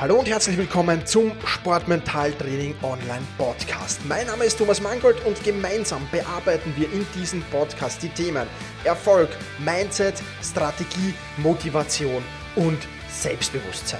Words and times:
Hallo 0.00 0.20
und 0.20 0.28
herzlich 0.28 0.56
willkommen 0.56 1.04
zum 1.06 1.32
Sportmentaltraining 1.44 2.76
Online 2.82 3.26
Podcast. 3.36 3.98
Mein 4.06 4.28
Name 4.28 4.44
ist 4.44 4.56
Thomas 4.56 4.80
Mangold 4.80 5.26
und 5.26 5.42
gemeinsam 5.42 6.06
bearbeiten 6.12 6.72
wir 6.76 6.86
in 6.92 7.04
diesem 7.16 7.42
Podcast 7.50 8.00
die 8.04 8.08
Themen 8.08 8.46
Erfolg, 8.84 9.28
Mindset, 9.58 10.22
Strategie, 10.40 11.14
Motivation 11.38 12.22
und 12.54 12.78
Selbstbewusstsein. 13.10 13.98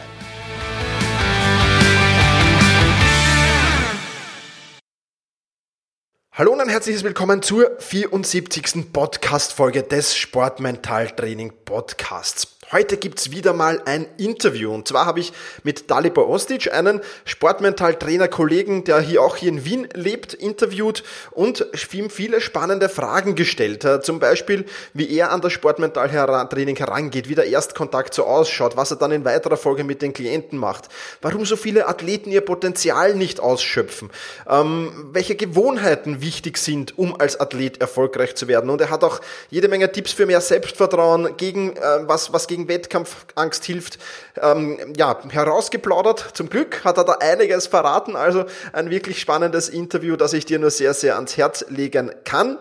Hallo 6.32 6.52
und 6.52 6.60
ein 6.60 6.68
herzliches 6.68 7.02
Willkommen 7.02 7.42
zur 7.42 7.76
74. 7.80 8.92
Podcast-Folge 8.92 9.82
des 9.82 10.16
Sportmentaltraining 10.16 11.52
Podcasts. 11.64 12.57
Heute 12.70 12.98
gibt's 12.98 13.30
wieder 13.30 13.54
mal 13.54 13.80
ein 13.86 14.06
Interview. 14.18 14.74
Und 14.74 14.86
zwar 14.86 15.06
habe 15.06 15.20
ich 15.20 15.32
mit 15.62 15.90
Dalibor 15.90 16.28
Ostic, 16.28 16.70
einen 16.70 17.00
Sportmental-Trainer-Kollegen, 17.24 18.84
der 18.84 19.00
hier 19.00 19.22
auch 19.22 19.36
hier 19.36 19.48
in 19.48 19.64
Wien 19.64 19.88
lebt, 19.94 20.34
interviewt 20.34 21.02
und 21.30 21.66
ihm 21.92 22.10
viele 22.10 22.42
spannende 22.42 22.90
Fragen 22.90 23.34
gestellt. 23.34 23.84
Äh, 23.84 24.02
zum 24.02 24.20
Beispiel, 24.20 24.66
wie 24.92 25.10
er 25.16 25.32
an 25.32 25.40
das 25.40 25.52
Sportmental-Training 25.54 26.76
herangeht, 26.76 27.30
wie 27.30 27.34
der 27.34 27.46
Erstkontakt 27.46 28.12
so 28.12 28.24
ausschaut, 28.24 28.76
was 28.76 28.90
er 28.90 28.98
dann 28.98 29.12
in 29.12 29.24
weiterer 29.24 29.56
Folge 29.56 29.82
mit 29.82 30.02
den 30.02 30.12
Klienten 30.12 30.58
macht, 30.58 30.88
warum 31.22 31.46
so 31.46 31.56
viele 31.56 31.88
Athleten 31.88 32.30
ihr 32.30 32.42
Potenzial 32.42 33.14
nicht 33.14 33.40
ausschöpfen, 33.40 34.10
ähm, 34.48 35.08
welche 35.12 35.36
Gewohnheiten 35.36 36.20
wichtig 36.20 36.58
sind, 36.58 36.98
um 36.98 37.18
als 37.18 37.40
Athlet 37.40 37.80
erfolgreich 37.80 38.34
zu 38.34 38.46
werden. 38.46 38.68
Und 38.68 38.80
er 38.82 38.90
hat 38.90 39.02
auch 39.04 39.20
jede 39.50 39.68
Menge 39.68 39.90
Tipps 39.90 40.12
für 40.12 40.26
mehr 40.26 40.42
Selbstvertrauen 40.42 41.36
gegen 41.38 41.74
äh, 41.76 41.80
was, 42.02 42.32
was 42.32 42.46
gegen 42.46 42.57
gegen 42.58 42.68
Wettkampfangst 42.68 43.64
hilft, 43.64 43.98
ähm, 44.40 44.78
ja, 44.96 45.18
herausgeplaudert. 45.30 46.30
Zum 46.34 46.50
Glück 46.50 46.84
hat 46.84 46.96
er 46.96 47.04
da 47.04 47.12
einiges 47.20 47.66
verraten, 47.68 48.16
also 48.16 48.44
ein 48.72 48.90
wirklich 48.90 49.20
spannendes 49.20 49.68
Interview, 49.68 50.16
das 50.16 50.32
ich 50.32 50.44
dir 50.44 50.58
nur 50.58 50.70
sehr, 50.70 50.94
sehr 50.94 51.14
ans 51.16 51.36
Herz 51.36 51.64
legen 51.68 52.10
kann. 52.24 52.58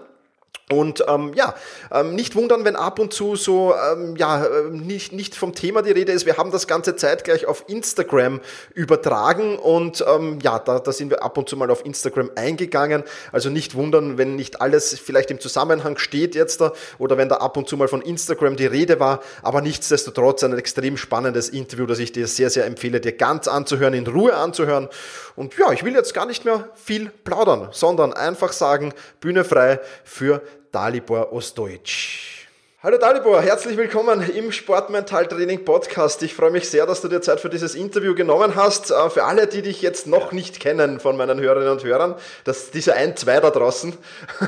Und 0.69 1.05
ähm, 1.07 1.31
ja, 1.33 1.55
ähm, 1.93 2.13
nicht 2.13 2.35
wundern, 2.35 2.65
wenn 2.65 2.75
ab 2.75 2.99
und 2.99 3.13
zu 3.13 3.37
so 3.37 3.73
ähm, 3.73 4.17
ja 4.17 4.43
äh, 4.43 4.69
nicht 4.69 5.13
nicht 5.13 5.33
vom 5.33 5.55
Thema 5.55 5.81
die 5.81 5.91
Rede 5.91 6.11
ist. 6.11 6.25
Wir 6.25 6.35
haben 6.35 6.51
das 6.51 6.67
ganze 6.67 6.97
Zeit 6.97 7.23
gleich 7.23 7.45
auf 7.45 7.63
Instagram 7.67 8.41
übertragen 8.73 9.57
und 9.57 10.03
ähm, 10.05 10.39
ja, 10.43 10.59
da, 10.59 10.79
da 10.79 10.91
sind 10.91 11.09
wir 11.09 11.23
ab 11.23 11.37
und 11.37 11.47
zu 11.47 11.55
mal 11.55 11.71
auf 11.71 11.85
Instagram 11.85 12.31
eingegangen. 12.35 13.05
Also 13.31 13.49
nicht 13.49 13.75
wundern, 13.75 14.17
wenn 14.17 14.35
nicht 14.35 14.59
alles 14.59 14.99
vielleicht 14.99 15.31
im 15.31 15.39
Zusammenhang 15.39 15.97
steht 15.99 16.35
jetzt 16.35 16.59
da 16.59 16.73
oder 16.97 17.17
wenn 17.17 17.29
da 17.29 17.37
ab 17.37 17.55
und 17.55 17.69
zu 17.69 17.77
mal 17.77 17.87
von 17.87 18.01
Instagram 18.01 18.57
die 18.57 18.65
Rede 18.65 18.99
war. 18.99 19.21
Aber 19.43 19.61
nichtsdestotrotz 19.61 20.43
ein 20.43 20.57
extrem 20.57 20.97
spannendes 20.97 21.47
Interview, 21.47 21.85
das 21.85 21.99
ich 21.99 22.11
dir 22.11 22.27
sehr 22.27 22.49
sehr 22.49 22.65
empfehle, 22.65 22.99
dir 22.99 23.13
ganz 23.13 23.47
anzuhören, 23.47 23.93
in 23.93 24.05
Ruhe 24.05 24.35
anzuhören. 24.35 24.89
Und 25.37 25.57
ja, 25.57 25.71
ich 25.71 25.85
will 25.85 25.93
jetzt 25.93 26.13
gar 26.13 26.25
nicht 26.25 26.43
mehr 26.43 26.67
viel 26.75 27.09
plaudern, 27.23 27.69
sondern 27.71 28.11
einfach 28.11 28.51
sagen, 28.51 28.93
Bühne 29.21 29.45
frei 29.45 29.79
für 30.03 30.41
Dalibor 30.77 31.33
Ostojic. 31.33 32.45
Hallo 32.83 32.99
Dalibor, 32.99 33.41
herzlich 33.41 33.77
willkommen 33.77 34.21
im 34.29 34.51
Sportmentaltraining 34.51 35.65
Podcast. 35.65 36.21
Ich 36.21 36.35
freue 36.35 36.51
mich 36.51 36.69
sehr, 36.69 36.85
dass 36.85 37.01
du 37.01 37.07
dir 37.07 37.19
Zeit 37.19 37.39
für 37.39 37.49
dieses 37.49 37.73
Interview 37.73 38.13
genommen 38.13 38.55
hast. 38.55 38.91
Äh, 38.91 39.09
für 39.09 39.23
alle, 39.23 39.47
die 39.47 39.63
dich 39.63 39.81
jetzt 39.81 40.05
noch 40.05 40.33
nicht 40.33 40.59
kennen 40.59 40.99
von 40.99 41.17
meinen 41.17 41.39
Hörerinnen 41.39 41.71
und 41.71 41.83
Hörern, 41.83 42.13
das 42.43 42.69
diese 42.69 42.93
ein, 42.93 43.17
zwei 43.17 43.39
da 43.39 43.49
draußen, 43.49 43.91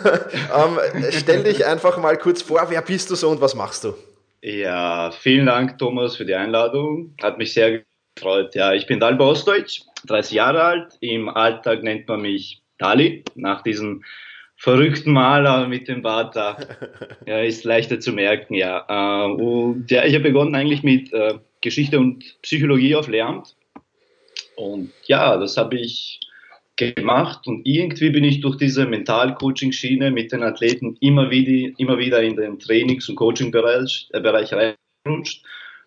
ähm, 0.55 0.79
stell 1.09 1.41
dich 1.41 1.65
einfach 1.65 1.97
mal 1.97 2.15
kurz 2.15 2.43
vor, 2.43 2.63
wer 2.69 2.83
bist 2.83 3.09
du 3.09 3.15
so 3.15 3.27
und 3.29 3.41
was 3.41 3.55
machst 3.55 3.83
du? 3.85 3.95
Ja, 4.43 5.09
vielen 5.09 5.47
Dank 5.47 5.79
Thomas 5.79 6.15
für 6.15 6.25
die 6.25 6.35
Einladung. 6.35 7.15
Hat 7.23 7.39
mich 7.39 7.55
sehr 7.55 7.81
gefreut. 8.13 8.53
Ja, 8.53 8.73
ich 8.73 8.85
bin 8.85 8.99
Dalibor 8.99 9.29
Ostdeutsch, 9.29 9.81
30 10.05 10.33
Jahre 10.33 10.61
alt. 10.61 10.93
Im 10.99 11.27
Alltag 11.27 11.81
nennt 11.81 12.07
man 12.07 12.21
mich 12.21 12.61
Dali, 12.77 13.23
nach 13.33 13.63
diesem 13.63 14.03
verrückten 14.59 15.13
Maler 15.13 15.67
mit 15.67 15.87
dem 15.87 16.01
Bart 16.01 16.35
da. 16.35 16.57
Ja, 17.25 17.39
ist 17.39 17.63
leichter 17.63 17.99
zu 17.99 18.11
merken, 18.11 18.53
ja. 18.53 18.85
Äh, 18.89 19.31
und 19.31 19.89
ja, 19.89 20.03
ich 20.03 20.13
habe 20.13 20.25
begonnen 20.25 20.53
eigentlich 20.53 20.83
mit 20.83 21.13
äh, 21.13 21.35
Geschichte 21.61 21.97
und 21.97 22.23
Psychologie 22.41 22.95
auf 22.95 23.07
Lehramt. 23.07 23.55
Und 24.57 24.91
ja, 25.05 25.37
das 25.37 25.55
habe 25.55 25.77
ich 25.77 26.19
gemacht 26.75 27.47
und 27.47 27.65
irgendwie 27.65 28.09
bin 28.09 28.23
ich 28.23 28.41
durch 28.41 28.57
diese 28.57 28.85
Mental-Coaching-Schiene 28.85 30.11
mit 30.11 30.31
den 30.31 30.43
Athleten 30.43 30.97
immer 30.99 31.29
wieder, 31.29 31.73
immer 31.77 31.97
wieder 31.97 32.21
in 32.21 32.35
den 32.35 32.59
Trainings- 32.59 33.07
und 33.09 33.15
Coaching-Bereich 33.15 34.09
äh, 34.11 34.19
Bereich 34.19 34.51
reingerutscht. 34.51 35.43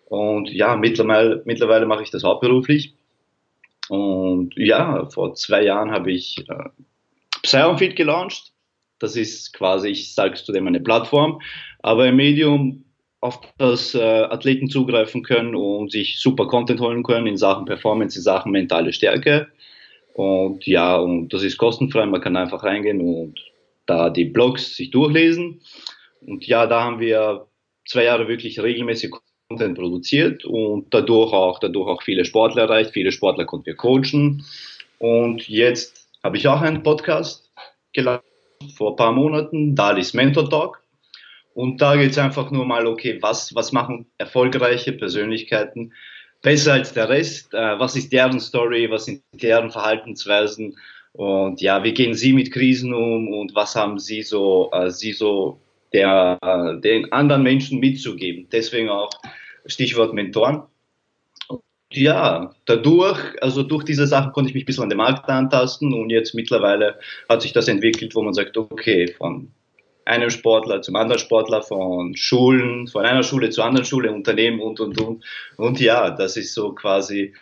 Und 0.07 0.51
ja, 0.51 0.77
mittlerweile, 0.77 1.43
mittlerweile 1.45 1.87
mache 1.87 2.05
ich 2.05 2.11
das 2.11 2.25
hauptberuflich. 2.25 2.95
Und 3.89 4.55
ja, 4.57 5.07
vor 5.11 5.35
zwei 5.35 5.65
Jahren 5.65 5.91
habe 5.91 6.13
ich 6.13 6.39
äh, 6.49 6.69
Psyonfit 7.43 7.97
gelauncht 7.97 8.52
das 9.03 9.17
ist 9.17 9.53
quasi, 9.53 9.89
ich 9.89 10.15
sage 10.15 10.35
es 10.35 10.45
zudem, 10.45 10.67
eine 10.67 10.81
Plattform, 10.81 11.41
aber 11.83 12.05
ein 12.05 12.17
Medium, 12.17 12.85
auf 13.23 13.41
das 13.57 13.95
äh, 13.95 14.01
Athleten 14.01 14.69
zugreifen 14.69 15.23
können 15.23 15.55
und 15.55 15.93
sich 15.93 16.19
super 16.19 16.49
Content 16.49 16.81
holen 16.81 17.05
können 17.05 17.29
in 17.29 17.37
Sachen 17.37 17.67
Performance, 17.67 18.19
in 18.19 18.23
Sachen 18.25 18.51
mentale 18.51 18.93
Stärke. 18.93 19.47
Und 20.15 20.67
ja, 20.67 20.97
und 20.97 21.33
das 21.33 21.45
ist 21.45 21.57
kostenfrei, 21.57 22.05
man 22.05 22.21
kann 22.21 22.37
einfach 22.37 22.65
reingehen 22.65 23.01
und 23.01 23.41
da 23.87 24.11
die 24.11 24.25
Blogs 24.25 24.75
sich 24.75 24.91
durchlesen. 24.91 25.61
Und 26.21 26.47
ja, 26.49 26.67
da 26.67 26.83
haben 26.83 26.99
wir 26.99 27.47
zwei 27.87 28.05
Jahre 28.05 28.27
wirklich 28.27 28.61
regelmäßig 28.61 29.13
Content 29.49 29.79
produziert 29.79 30.45
und 30.45 30.93
dadurch 30.93 31.33
auch, 31.33 31.61
dadurch 31.61 31.89
auch 31.89 32.03
viele 32.03 32.25
Sportler 32.25 32.63
erreicht, 32.63 32.91
viele 32.91 33.13
Sportler 33.13 33.45
konnten 33.45 33.67
wir 33.67 33.77
coachen. 33.77 34.45
Und 34.99 35.49
jetzt 35.49 36.09
habe 36.25 36.37
ich 36.37 36.49
auch 36.49 36.61
einen 36.61 36.83
Podcast 36.83 37.53
geladen 37.93 38.32
vor 38.77 38.93
ein 38.93 38.97
paar 38.97 39.13
Monaten, 39.13 39.75
Dalis 39.75 40.15
Mentor 40.15 40.49
Talk. 40.49 40.83
Und 41.55 41.83
da 41.83 41.97
geht 41.97 42.13
es 42.13 42.19
einfach 42.19 42.51
nur 42.51 42.65
mal, 42.65 42.87
okay, 42.87 43.19
was, 43.21 43.55
was 43.55 43.73
machen 43.73 44.07
erfolgreiche 44.19 44.93
Persönlichkeiten 44.93 45.93
besser 46.41 46.75
als 46.75 46.93
der 46.95 47.09
Rest? 47.09 47.53
Äh, 47.53 47.79
was 47.79 47.95
ist 47.97 48.13
deren 48.13 48.41
Story? 48.41 48.91
Was 48.91 49.05
sind 49.05 49.23
deren 49.33 49.71
Verhaltensweisen? 49.71 50.77
Und 51.13 51.61
ja, 51.61 51.85
wie 51.85 51.93
gehen 51.93 52.15
sie 52.15 52.33
mit 52.33 52.53
Krisen 52.53 52.95
um? 52.95 53.29
Und 53.29 53.55
was 53.55 53.77
haben 53.77 53.99
sie 53.99 54.23
so, 54.23 54.71
äh, 54.73 54.91
sie 54.91 55.13
so 55.13 55.61
der, 55.93 56.39
den 56.83 57.13
anderen 57.13 57.43
Menschen 57.43 57.81
mitzugeben? 57.81 58.49
Deswegen 58.51 58.89
auch 58.89 59.11
Stichwort 59.67 60.15
Mentoren 60.15 60.63
ja, 61.95 62.55
dadurch, 62.67 63.19
also 63.41 63.63
durch 63.63 63.85
diese 63.85 64.07
Sachen 64.07 64.33
konnte 64.33 64.51
ich 64.51 64.55
mich 64.55 64.65
ein 64.65 64.67
bisschen 64.67 64.85
an 64.85 64.91
den 64.91 64.99
Markt 64.99 65.29
antasten 65.29 65.93
und 65.93 66.11
jetzt 66.11 66.35
mittlerweile 66.35 66.99
hat 67.29 67.43
sich 67.43 67.53
das 67.53 67.69
entwickelt, 67.69 68.15
wo 68.15 68.23
man 68.23 68.35
sagt, 68.35 68.57
okay, 68.57 69.13
von 69.17 69.51
einem 70.05 70.31
Sportler 70.31 70.83
zum 70.83 70.97
anderen 70.97 71.21
Sportler, 71.21 71.63
von 71.63 72.17
Schulen, 72.17 72.89
von 72.89 73.05
einer 73.05 73.23
Schule 73.23 73.51
zur 73.51 73.65
anderen 73.65 73.87
Schule, 73.87 74.13
Unternehmen 74.13 74.61
und, 74.61 74.81
und, 74.81 75.01
und. 75.01 75.25
Und 75.57 75.81
ja, 75.81 76.11
das 76.11 76.37
ist 76.37 76.55
so 76.55 76.73
quasi 76.73 77.35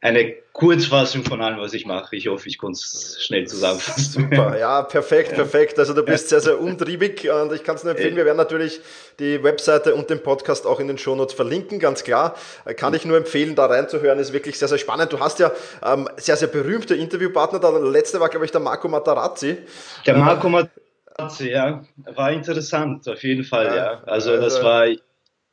eine 0.00 0.32
Kurzfassung 0.52 1.24
von 1.24 1.40
allem, 1.40 1.58
was 1.58 1.74
ich 1.74 1.84
mache. 1.84 2.14
Ich 2.14 2.28
hoffe, 2.28 2.48
ich 2.48 2.58
konnte 2.58 2.78
es 2.78 3.18
schnell 3.20 3.46
zusammenfassen. 3.46 4.30
Super, 4.30 4.56
ja, 4.58 4.82
perfekt, 4.82 5.34
perfekt. 5.34 5.78
Also 5.78 5.92
du 5.92 6.04
bist 6.04 6.28
sehr, 6.28 6.40
sehr 6.40 6.60
umtriebig 6.60 7.28
und 7.30 7.52
ich 7.52 7.64
kann 7.64 7.74
es 7.76 7.82
nur 7.82 7.92
empfehlen. 7.92 8.14
Wir 8.14 8.24
werden 8.24 8.36
natürlich 8.36 8.80
die 9.18 9.42
Webseite 9.42 9.96
und 9.96 10.08
den 10.08 10.22
Podcast 10.22 10.66
auch 10.66 10.78
in 10.78 10.86
den 10.86 10.98
Shownotes 10.98 11.34
verlinken, 11.34 11.80
ganz 11.80 12.04
klar. 12.04 12.36
Kann 12.76 12.94
ich 12.94 13.04
nur 13.04 13.16
empfehlen, 13.16 13.56
da 13.56 13.66
reinzuhören, 13.66 14.20
ist 14.20 14.32
wirklich 14.32 14.58
sehr, 14.58 14.68
sehr 14.68 14.78
spannend. 14.78 15.12
Du 15.12 15.18
hast 15.18 15.40
ja 15.40 15.50
ähm, 15.84 16.08
sehr, 16.16 16.36
sehr 16.36 16.48
berühmte 16.48 16.94
Interviewpartner. 16.94 17.58
Der 17.58 17.72
letzte 17.80 18.20
war, 18.20 18.28
glaube 18.28 18.44
ich, 18.46 18.52
der 18.52 18.60
Marco 18.60 18.88
Matarazzi. 18.88 19.58
Der 20.06 20.16
Marco 20.16 20.48
Matarazzi, 20.48 21.50
ja, 21.50 21.84
war 22.14 22.30
interessant, 22.30 23.08
auf 23.08 23.22
jeden 23.24 23.42
Fall, 23.42 23.66
ja. 23.66 23.74
ja. 23.74 24.02
Also, 24.06 24.36
das 24.36 24.54
also 24.54 24.64
war 24.64 24.86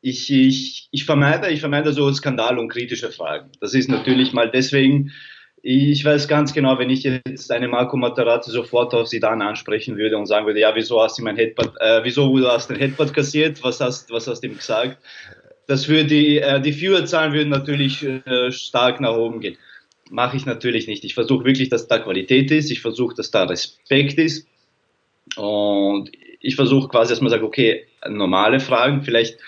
ich, 0.05 0.31
ich, 0.31 0.87
ich, 0.91 1.03
vermeide, 1.03 1.49
ich 1.49 1.61
vermeide 1.61 1.91
so 1.91 2.13
Skandal 2.13 2.59
und 2.59 2.69
kritische 2.69 3.11
Fragen. 3.11 3.49
Das 3.59 3.73
ist 3.73 3.89
natürlich 3.89 4.33
mal 4.33 4.51
deswegen, 4.51 5.11
ich 5.63 6.05
weiß 6.05 6.27
ganz 6.27 6.53
genau, 6.53 6.77
wenn 6.77 6.91
ich 6.91 7.01
jetzt 7.01 7.51
eine 7.51 7.67
Marco 7.67 7.97
Materazzi 7.97 8.51
sofort 8.51 8.93
auf 8.93 9.07
Sidan 9.07 9.41
ansprechen 9.41 9.97
würde 9.97 10.17
und 10.17 10.27
sagen 10.27 10.45
würde, 10.45 10.59
ja, 10.59 10.75
wieso 10.75 11.01
hast 11.01 11.17
du 11.17 11.23
mein 11.23 11.37
Headbutt, 11.37 11.73
äh, 11.79 12.03
wieso 12.03 12.37
du 12.37 12.47
hast 12.47 12.69
den 12.69 12.77
Headbutt 12.77 13.15
kassiert, 13.15 13.63
was 13.63 13.81
hast, 13.81 14.11
was 14.11 14.27
hast 14.27 14.41
du 14.41 14.47
ihm 14.47 14.57
gesagt? 14.57 14.99
Das 15.65 15.87
würde 15.87 16.05
die, 16.05 16.37
äh, 16.37 16.61
die 16.61 16.73
Viewerzahlen 16.73 17.33
würden 17.33 17.49
natürlich 17.49 18.03
äh, 18.03 18.51
stark 18.51 19.01
nach 19.01 19.15
oben 19.15 19.39
gehen. 19.39 19.57
Mache 20.11 20.37
ich 20.37 20.45
natürlich 20.45 20.85
nicht. 20.85 21.03
Ich 21.03 21.15
versuche 21.15 21.45
wirklich, 21.45 21.69
dass 21.69 21.87
da 21.87 21.97
Qualität 21.97 22.51
ist. 22.51 22.69
Ich 22.69 22.81
versuche, 22.81 23.15
dass 23.15 23.31
da 23.31 23.45
Respekt 23.45 24.19
ist. 24.19 24.47
Und 25.35 26.11
ich 26.41 26.55
versuche 26.55 26.89
quasi, 26.89 27.09
dass 27.09 27.21
man 27.21 27.31
sagt, 27.31 27.41
okay, 27.41 27.87
normale 28.07 28.59
Fragen, 28.59 29.01
vielleicht 29.01 29.39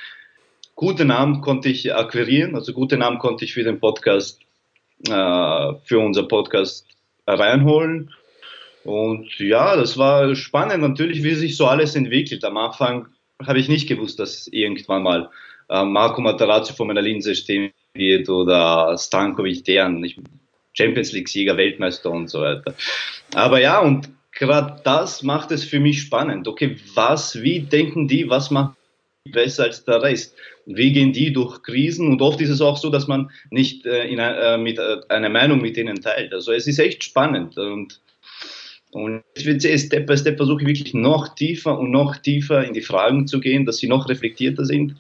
gute 0.77 1.06
Namen 1.06 1.41
konnte 1.41 1.68
ich 1.68 1.94
akquirieren, 1.94 2.56
also 2.56 2.71
gute 2.71 2.97
Namen 2.97 3.18
konnte 3.18 3.44
ich 3.44 3.53
für 3.53 3.63
den 3.63 3.81
Podcast, 3.81 4.39
äh, 5.06 5.74
für 5.83 6.00
unser 6.00 6.24
Podcast 6.24 6.85
reinholen. 7.25 8.13
Und 8.85 9.38
ja, 9.39 9.75
das 9.75 9.97
war 9.97 10.33
spannend 10.35 10.81
natürlich, 10.81 11.24
wie 11.24 11.33
sich 11.33 11.57
so 11.57 11.65
alles 11.65 11.95
entwickelt. 11.95 12.45
Am 12.45 12.56
Anfang 12.56 13.07
habe 13.45 13.59
ich 13.59 13.68
nicht 13.68 13.89
gewusst, 13.89 14.19
dass 14.19 14.47
irgendwann 14.47 15.03
mal 15.03 15.29
äh, 15.68 15.83
Marco 15.83 16.21
Materazzi 16.21 16.74
vor 16.74 16.85
meiner 16.85 17.01
Linse 17.01 17.35
stehen 17.35 17.71
wird 17.94 18.29
oder 18.29 18.95
Stankovic, 18.97 19.65
deren 19.65 20.06
Champions 20.74 21.12
League-Sieger, 21.12 21.57
Weltmeister 21.57 22.12
und 22.12 22.29
so 22.29 22.41
weiter. 22.41 22.75
Aber 23.33 23.59
ja, 23.59 23.79
und 23.79 24.09
gerade 24.31 24.79
das 24.83 25.24
macht 25.24 25.51
es 25.51 25.63
für 25.63 25.79
mich 25.79 26.03
spannend. 26.03 26.47
Okay, 26.47 26.77
was, 26.94 27.41
wie 27.41 27.62
denken 27.62 28.07
die, 28.07 28.29
was 28.29 28.51
macht 28.51 28.76
besser 29.31 29.63
als 29.63 29.83
der 29.85 30.01
Rest? 30.01 30.35
Wie 30.65 30.91
gehen 30.91 31.13
die 31.13 31.31
durch 31.31 31.62
Krisen? 31.63 32.09
Und 32.09 32.21
oft 32.21 32.41
ist 32.41 32.50
es 32.50 32.62
auch 32.62 32.77
so, 32.77 32.89
dass 32.89 33.07
man 33.07 33.29
nicht 33.51 33.85
äh, 33.85 34.07
in, 34.07 34.19
äh, 34.19 34.57
mit, 34.57 34.77
äh, 34.79 34.97
eine 35.09 35.29
Meinung 35.29 35.62
mit 35.62 35.77
denen 35.77 36.01
teilt. 36.01 36.33
Also 36.33 36.51
es 36.51 36.68
ist 36.68 36.79
echt 36.79 37.03
spannend 37.03 37.57
und 37.57 38.01
und 38.91 39.21
ich 39.35 39.45
würde 39.45 39.77
Step 39.77 40.07
by 40.07 40.18
Step 40.18 40.38
versuche 40.38 40.62
ich 40.62 40.68
wirklich 40.68 40.94
noch 40.94 41.35
tiefer 41.35 41.77
und 41.77 41.91
noch 41.91 42.15
tiefer 42.18 42.63
in 42.63 42.74
die 42.74 42.81
Fragen 42.81 43.27
zu 43.27 43.41
gehen, 43.41 43.65
dass 43.65 43.77
sie 43.77 43.88
noch 43.88 44.07
reflektierter 44.07 44.63
sind 44.63 44.95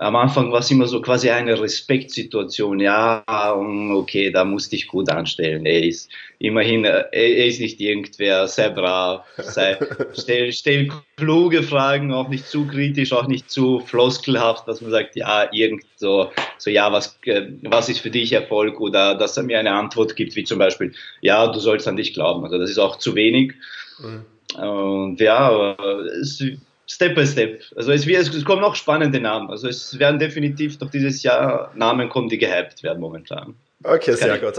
am 0.00 0.16
Anfang 0.16 0.50
war 0.50 0.60
es 0.60 0.70
immer 0.70 0.86
so 0.86 1.02
quasi 1.02 1.28
eine 1.28 1.60
Respektsituation. 1.60 2.80
Ja, 2.80 3.22
okay, 3.92 4.30
da 4.30 4.46
musste 4.46 4.74
ich 4.74 4.88
gut 4.88 5.10
anstellen. 5.10 5.66
Er 5.66 5.82
ist 5.82 6.10
immerhin, 6.38 6.86
äh, 6.86 7.04
er 7.12 7.46
ist 7.46 7.60
nicht 7.60 7.78
irgendwer, 7.80 8.48
sei 8.48 8.70
brav, 8.70 9.26
sei, 9.36 9.76
stell, 10.18 10.52
stell 10.52 10.88
kluge 11.18 11.62
Fragen, 11.62 12.14
auch 12.14 12.30
nicht 12.30 12.46
zu 12.46 12.66
kritisch, 12.66 13.12
auch 13.12 13.26
nicht 13.26 13.50
zu 13.50 13.80
floskelhaft, 13.80 14.66
dass 14.66 14.80
man 14.80 14.90
sagt, 14.90 15.16
ja, 15.16 15.52
irgend 15.52 15.84
so, 15.96 16.30
so 16.56 16.70
ja, 16.70 16.90
was, 16.90 17.18
äh, 17.26 17.48
was 17.64 17.90
ist 17.90 18.00
für 18.00 18.10
dich 18.10 18.32
Erfolg? 18.32 18.80
Oder 18.80 19.14
dass 19.16 19.36
er 19.36 19.42
mir 19.42 19.58
eine 19.58 19.72
Antwort 19.72 20.16
gibt, 20.16 20.34
wie 20.34 20.44
zum 20.44 20.58
Beispiel, 20.58 20.94
ja, 21.20 21.46
du 21.46 21.60
sollst 21.60 21.86
an 21.86 21.96
dich 21.96 22.14
glauben. 22.14 22.42
Also 22.44 22.56
das 22.56 22.70
ist 22.70 22.78
auch 22.78 22.96
zu 22.96 23.14
wenig. 23.14 23.52
Mhm. 23.98 24.24
Und 24.58 25.20
ja, 25.20 25.76
es 26.22 26.42
Step 26.90 27.14
by 27.14 27.24
Step. 27.24 27.62
Also 27.76 27.92
es, 27.92 28.04
wird, 28.04 28.34
es 28.34 28.44
kommen 28.44 28.62
noch 28.62 28.74
spannende 28.74 29.20
Namen. 29.20 29.48
Also 29.48 29.68
es 29.68 29.96
werden 30.00 30.18
definitiv 30.18 30.76
durch 30.76 30.90
dieses 30.90 31.22
Jahr 31.22 31.72
Namen 31.76 32.08
kommen, 32.08 32.28
die 32.28 32.36
gehypt 32.36 32.82
werden 32.82 32.98
momentan. 32.98 33.54
Okay, 33.84 34.12
sehr 34.14 34.38
gut. 34.38 34.58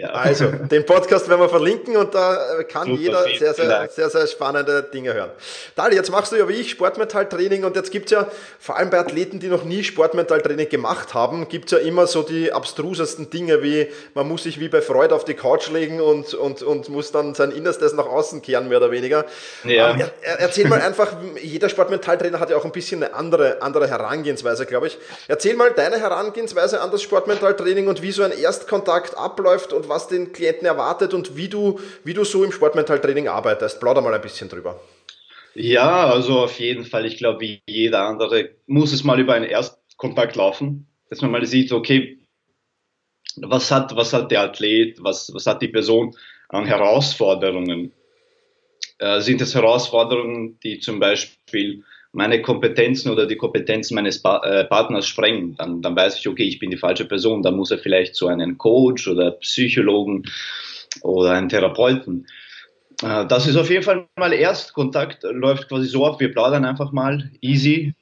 Ja. 0.00 0.10
Also, 0.10 0.46
den 0.46 0.86
Podcast 0.86 1.28
werden 1.28 1.40
wir 1.40 1.48
verlinken 1.48 1.96
und 1.96 2.14
da 2.14 2.62
kann 2.68 2.86
Super, 2.86 3.00
jeder 3.00 3.22
sehr, 3.38 3.54
sehr, 3.54 3.88
sehr, 3.88 4.10
sehr 4.10 4.26
spannende 4.26 4.82
Dinge 4.82 5.12
hören. 5.12 5.30
Dali, 5.74 5.96
jetzt 5.96 6.10
machst 6.10 6.30
du 6.32 6.36
ja 6.36 6.48
wie 6.48 6.54
ich 6.54 6.70
Sportmentaltraining 6.70 7.64
und 7.64 7.74
jetzt 7.74 7.90
gibt 7.90 8.06
es 8.06 8.12
ja, 8.12 8.28
vor 8.60 8.76
allem 8.76 8.90
bei 8.90 8.98
Athleten, 8.98 9.40
die 9.40 9.48
noch 9.48 9.64
nie 9.64 9.82
Sportmentaltraining 9.82 10.68
gemacht 10.68 11.14
haben, 11.14 11.48
gibt 11.48 11.66
es 11.66 11.72
ja 11.72 11.78
immer 11.78 12.06
so 12.06 12.22
die 12.22 12.52
abstrusesten 12.52 13.30
Dinge 13.30 13.62
wie, 13.62 13.88
man 14.14 14.28
muss 14.28 14.44
sich 14.44 14.60
wie 14.60 14.68
bei 14.68 14.82
Freud 14.82 15.12
auf 15.12 15.24
die 15.24 15.34
Couch 15.34 15.68
legen 15.70 16.00
und, 16.00 16.34
und, 16.34 16.62
und 16.62 16.88
muss 16.88 17.10
dann 17.10 17.34
sein 17.34 17.50
Innerstes 17.50 17.92
nach 17.92 18.06
außen 18.06 18.40
kehren, 18.42 18.68
mehr 18.68 18.78
oder 18.78 18.90
weniger. 18.92 19.24
Ja. 19.64 19.90
Ähm, 19.90 20.04
er, 20.22 20.40
erzähl 20.40 20.68
mal 20.68 20.80
einfach, 20.80 21.16
jeder 21.42 21.68
Sportmentaltrainer 21.68 22.38
hat 22.38 22.50
ja 22.50 22.56
auch 22.56 22.64
ein 22.64 22.72
bisschen 22.72 23.02
eine 23.02 23.14
andere, 23.14 23.62
andere 23.62 23.88
Herangehensweise, 23.88 24.64
glaube 24.66 24.86
ich. 24.86 24.98
Erzähl 25.26 25.56
mal 25.56 25.72
deine 25.72 25.98
Herangehensweise 25.98 26.80
an 26.80 26.90
das 26.90 27.02
Sportmentaltraining 27.02 27.88
und 27.88 28.02
wie 28.02 28.12
so 28.12 28.22
ein 28.22 28.32
Erstkontakt 28.32 29.16
abläuft 29.16 29.72
und 29.72 29.87
was 29.88 30.08
den 30.08 30.32
Klienten 30.32 30.66
erwartet 30.66 31.14
und 31.14 31.36
wie 31.36 31.48
du, 31.48 31.80
wie 32.04 32.14
du 32.14 32.24
so 32.24 32.44
im 32.44 32.52
Sportmentaltraining 32.52 33.28
arbeitest. 33.28 33.80
Plauder 33.80 34.00
mal 34.00 34.14
ein 34.14 34.20
bisschen 34.20 34.48
drüber. 34.48 34.80
Ja, 35.54 36.06
also 36.06 36.40
auf 36.40 36.58
jeden 36.60 36.84
Fall. 36.84 37.06
Ich 37.06 37.18
glaube, 37.18 37.40
wie 37.40 37.62
jeder 37.66 38.04
andere 38.04 38.50
muss 38.66 38.92
es 38.92 39.04
mal 39.04 39.18
über 39.18 39.34
einen 39.34 39.48
Erstkontakt 39.48 40.36
laufen, 40.36 40.86
dass 41.10 41.20
man 41.20 41.30
mal 41.30 41.44
sieht, 41.46 41.72
okay, 41.72 42.18
was 43.36 43.70
hat, 43.70 43.94
was 43.96 44.12
hat 44.12 44.30
der 44.30 44.42
Athlet, 44.42 45.02
was, 45.02 45.32
was 45.34 45.46
hat 45.46 45.62
die 45.62 45.68
Person 45.68 46.14
an 46.48 46.64
Herausforderungen? 46.64 47.92
Äh, 48.98 49.20
sind 49.20 49.40
es 49.40 49.54
Herausforderungen, 49.54 50.58
die 50.60 50.80
zum 50.80 50.98
Beispiel 50.98 51.84
meine 52.12 52.40
Kompetenzen 52.42 53.10
oder 53.10 53.26
die 53.26 53.36
Kompetenzen 53.36 53.94
meines 53.94 54.22
pa 54.22 54.38
äh, 54.44 54.64
Partners 54.64 55.06
sprengen, 55.06 55.56
dann, 55.56 55.82
dann 55.82 55.94
weiß 55.94 56.18
ich, 56.18 56.28
okay, 56.28 56.44
ich 56.44 56.58
bin 56.58 56.70
die 56.70 56.76
falsche 56.76 57.04
Person, 57.04 57.42
dann 57.42 57.56
muss 57.56 57.70
er 57.70 57.78
vielleicht 57.78 58.14
zu 58.14 58.28
einem 58.28 58.58
Coach 58.58 59.08
oder 59.08 59.32
Psychologen 59.32 60.24
oder 61.02 61.32
einen 61.32 61.48
Therapeuten. 61.48 62.26
Äh, 63.02 63.26
das 63.26 63.46
ist 63.46 63.56
auf 63.56 63.70
jeden 63.70 63.82
Fall 63.82 64.08
mal 64.16 64.32
Erstkontakt, 64.32 65.22
läuft 65.22 65.68
quasi 65.68 65.88
so 65.88 66.06
ab, 66.06 66.20
wir 66.20 66.32
plaudern 66.32 66.64
einfach 66.64 66.92
mal, 66.92 67.30
easy, 67.40 67.94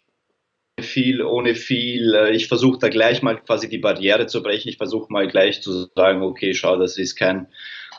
viel, 0.81 1.23
ohne 1.23 1.55
viel. 1.55 2.14
Äh, 2.14 2.35
ich 2.35 2.49
versuche 2.49 2.79
da 2.79 2.88
gleich 2.88 3.23
mal 3.23 3.37
quasi 3.37 3.69
die 3.69 3.79
Barriere 3.79 4.26
zu 4.26 4.43
brechen. 4.43 4.69
Ich 4.69 4.76
versuche 4.76 5.12
mal 5.12 5.26
gleich 5.26 5.62
zu 5.62 5.88
sagen, 5.94 6.23
okay, 6.23 6.55
schau, 6.55 6.76
das 6.76 6.99
ist 6.99 7.17
kein, 7.17 7.47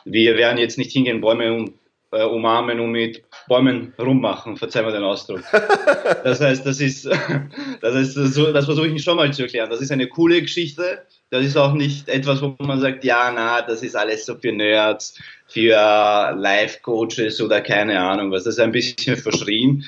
wir 0.04 0.36
werden 0.36 0.58
jetzt 0.58 0.78
nicht 0.78 0.92
hingehen, 0.92 1.20
Bäume 1.20 1.52
um, 1.52 1.74
äh, 2.12 2.24
umarmen 2.24 2.80
und 2.80 2.92
mit 2.92 3.27
Bäumen 3.48 3.92
rummachen, 3.98 4.56
verzeih 4.56 4.82
mir 4.82 4.92
den 4.92 5.04
Ausdruck. 5.04 5.42
Das 6.24 6.40
heißt, 6.40 6.66
das 6.66 6.80
ist, 6.80 7.04
das 7.80 7.94
heißt, 7.94 8.16
das, 8.16 8.34
das 8.34 8.64
versuche 8.64 8.88
ich 8.88 9.02
schon 9.02 9.16
mal 9.16 9.32
zu 9.32 9.42
erklären. 9.42 9.70
Das 9.70 9.80
ist 9.80 9.90
eine 9.90 10.08
coole 10.08 10.42
Geschichte. 10.42 11.02
Das 11.30 11.44
ist 11.44 11.56
auch 11.56 11.74
nicht 11.74 12.08
etwas, 12.08 12.42
wo 12.42 12.56
man 12.58 12.80
sagt, 12.80 13.04
ja, 13.04 13.30
na, 13.34 13.62
das 13.62 13.82
ist 13.82 13.94
alles 13.94 14.26
so 14.26 14.36
für 14.36 14.52
Nerds, 14.52 15.18
für 15.46 15.74
Life-Coaches 16.36 17.40
oder 17.40 17.60
keine 17.60 18.00
Ahnung 18.00 18.30
was. 18.30 18.44
Das 18.44 18.54
ist 18.54 18.60
ein 18.60 18.72
bisschen 18.72 19.16
verschrien. 19.16 19.84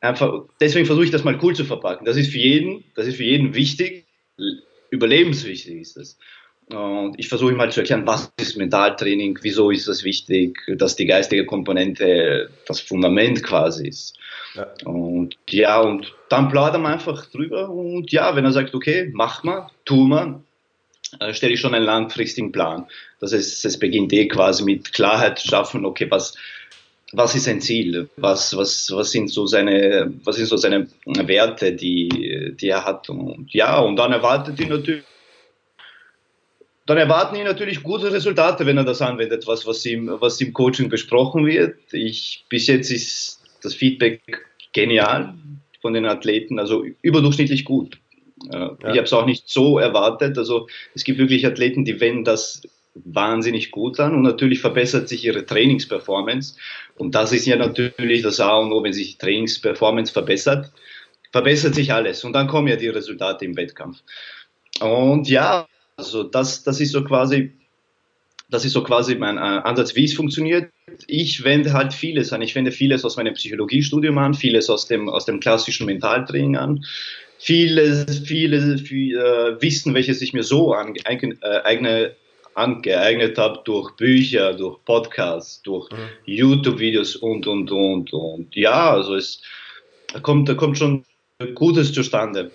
Einfach, 0.00 0.42
deswegen 0.60 0.86
versuche 0.86 1.06
ich 1.06 1.10
das 1.10 1.24
mal 1.24 1.38
cool 1.42 1.54
zu 1.54 1.64
verpacken. 1.64 2.04
Das 2.04 2.16
ist 2.16 2.30
für 2.30 2.38
jeden, 2.38 2.84
das 2.94 3.06
ist 3.06 3.16
für 3.16 3.24
jeden 3.24 3.54
wichtig. 3.54 4.04
Überlebenswichtig 4.90 5.80
ist 5.80 5.96
das. 5.96 6.18
Und 6.68 7.14
ich 7.16 7.28
versuche 7.28 7.52
mal 7.52 7.70
zu 7.70 7.80
erklären, 7.80 8.06
was 8.06 8.32
ist 8.40 8.56
Mentaltraining, 8.56 9.38
wieso 9.42 9.70
ist 9.70 9.86
das 9.86 10.02
wichtig, 10.02 10.60
dass 10.66 10.96
die 10.96 11.06
geistige 11.06 11.46
Komponente 11.46 12.50
das 12.66 12.80
Fundament 12.80 13.42
quasi 13.44 13.86
ist. 13.86 14.18
Ja. 14.54 14.66
Und 14.84 15.36
ja, 15.48 15.80
und 15.80 16.12
dann 16.28 16.48
plaudern 16.48 16.82
wir 16.82 16.88
einfach 16.88 17.26
drüber 17.26 17.68
und 17.68 18.10
ja, 18.10 18.34
wenn 18.34 18.44
er 18.44 18.52
sagt, 18.52 18.74
okay, 18.74 19.10
mach 19.12 19.44
mal, 19.44 19.70
tu 19.84 20.06
mal, 20.06 20.40
äh, 21.20 21.32
stelle 21.34 21.52
ich 21.52 21.60
schon 21.60 21.74
einen 21.74 21.84
langfristigen 21.84 22.50
Plan. 22.50 22.86
Das 23.20 23.32
heißt, 23.32 23.64
es 23.64 23.78
beginnt 23.78 24.12
eh 24.12 24.26
quasi 24.26 24.64
mit 24.64 24.92
Klarheit 24.92 25.38
zu 25.38 25.46
schaffen, 25.46 25.84
okay, 25.84 26.10
was, 26.10 26.34
was 27.12 27.36
ist 27.36 27.44
sein 27.44 27.60
Ziel? 27.60 28.08
Was, 28.16 28.56
was, 28.56 28.90
was 28.92 29.12
sind 29.12 29.30
so 29.30 29.46
seine, 29.46 30.12
was 30.24 30.34
sind 30.34 30.46
so 30.46 30.56
seine 30.56 30.88
Werte, 31.04 31.72
die, 31.74 32.56
die 32.60 32.68
er 32.68 32.84
hat? 32.84 33.08
Und 33.08 33.52
ja, 33.52 33.78
und 33.78 33.96
dann 33.96 34.12
erwartet 34.12 34.58
ihn 34.58 34.70
natürlich 34.70 35.04
dann 36.86 36.98
erwarten 36.98 37.36
ihn 37.36 37.44
natürlich 37.44 37.82
gute 37.82 38.12
Resultate, 38.12 38.64
wenn 38.64 38.78
er 38.78 38.84
das 38.84 39.02
anwendet, 39.02 39.46
was, 39.46 39.66
was, 39.66 39.84
im, 39.84 40.08
was 40.20 40.40
im 40.40 40.52
Coaching 40.52 40.88
besprochen 40.88 41.44
wird. 41.44 41.76
Ich, 41.92 42.44
bis 42.48 42.68
jetzt 42.68 42.90
ist 42.90 43.42
das 43.62 43.74
Feedback 43.74 44.46
genial 44.72 45.34
von 45.82 45.94
den 45.94 46.06
Athleten, 46.06 46.58
also 46.60 46.84
überdurchschnittlich 47.02 47.64
gut. 47.64 47.98
Äh, 48.52 48.58
ja. 48.58 48.76
Ich 48.82 48.86
habe 48.86 49.02
es 49.02 49.12
auch 49.12 49.26
nicht 49.26 49.48
so 49.48 49.78
erwartet. 49.78 50.38
Also 50.38 50.68
es 50.94 51.02
gibt 51.02 51.18
wirklich 51.18 51.44
Athleten, 51.44 51.84
die 51.84 52.00
wenden 52.00 52.24
das 52.24 52.62
wahnsinnig 52.94 53.72
gut 53.72 54.00
an 54.00 54.14
und 54.14 54.22
natürlich 54.22 54.60
verbessert 54.60 55.08
sich 55.08 55.24
ihre 55.24 55.44
Trainingsperformance. 55.44 56.56
Und 56.96 57.14
das 57.14 57.32
ist 57.32 57.46
ja 57.46 57.56
natürlich 57.56 58.22
das 58.22 58.40
A 58.40 58.56
und 58.58 58.72
O, 58.72 58.82
wenn 58.82 58.92
sich 58.92 59.18
Trainingsperformance 59.18 60.12
verbessert, 60.12 60.72
verbessert 61.32 61.74
sich 61.74 61.92
alles 61.92 62.24
und 62.24 62.32
dann 62.32 62.46
kommen 62.46 62.68
ja 62.68 62.76
die 62.76 62.88
Resultate 62.88 63.44
im 63.44 63.56
Wettkampf. 63.56 64.02
Und 64.80 65.28
ja, 65.28 65.66
also 65.96 66.22
das, 66.22 66.62
das 66.62 66.80
ist 66.80 66.92
so 66.92 67.02
quasi, 67.04 67.52
das 68.50 68.64
ist 68.64 68.72
so 68.72 68.82
quasi 68.82 69.14
mein 69.16 69.38
äh, 69.38 69.40
Ansatz, 69.40 69.94
wie 69.96 70.04
es 70.04 70.14
funktioniert. 70.14 70.70
Ich 71.06 71.42
wende 71.42 71.72
halt 71.72 71.92
vieles 71.92 72.32
an. 72.32 72.42
Ich 72.42 72.54
wende 72.54 72.70
vieles 72.70 73.04
aus 73.04 73.16
meinem 73.16 73.34
Psychologiestudium 73.34 74.16
an, 74.18 74.34
vieles 74.34 74.70
aus 74.70 74.86
dem, 74.86 75.08
aus 75.08 75.24
dem 75.24 75.40
klassischen 75.40 75.86
Mentaltraining 75.86 76.56
an, 76.56 76.84
vieles, 77.38 78.20
vieles 78.20 78.82
viel, 78.82 79.16
äh, 79.16 79.60
Wissen, 79.60 79.94
welches 79.94 80.22
ich 80.22 80.32
mir 80.32 80.44
so 80.44 80.72
an, 80.74 80.94
eigen, 81.04 81.38
äh, 81.42 81.60
eigene, 81.64 82.14
angeeignet 82.54 83.36
habe 83.36 83.60
durch 83.64 83.94
Bücher, 83.96 84.54
durch 84.54 84.82
Podcasts, 84.84 85.60
durch 85.62 85.90
mhm. 85.90 85.96
YouTube-Videos 86.24 87.16
und, 87.16 87.46
und, 87.46 87.70
und, 87.70 88.12
und. 88.12 88.54
Ja, 88.56 88.92
also 88.92 89.14
es 89.14 89.42
kommt, 90.22 90.48
da 90.48 90.54
kommt 90.54 90.78
schon 90.78 91.04
Gutes 91.54 91.92
zustande. 91.92 92.50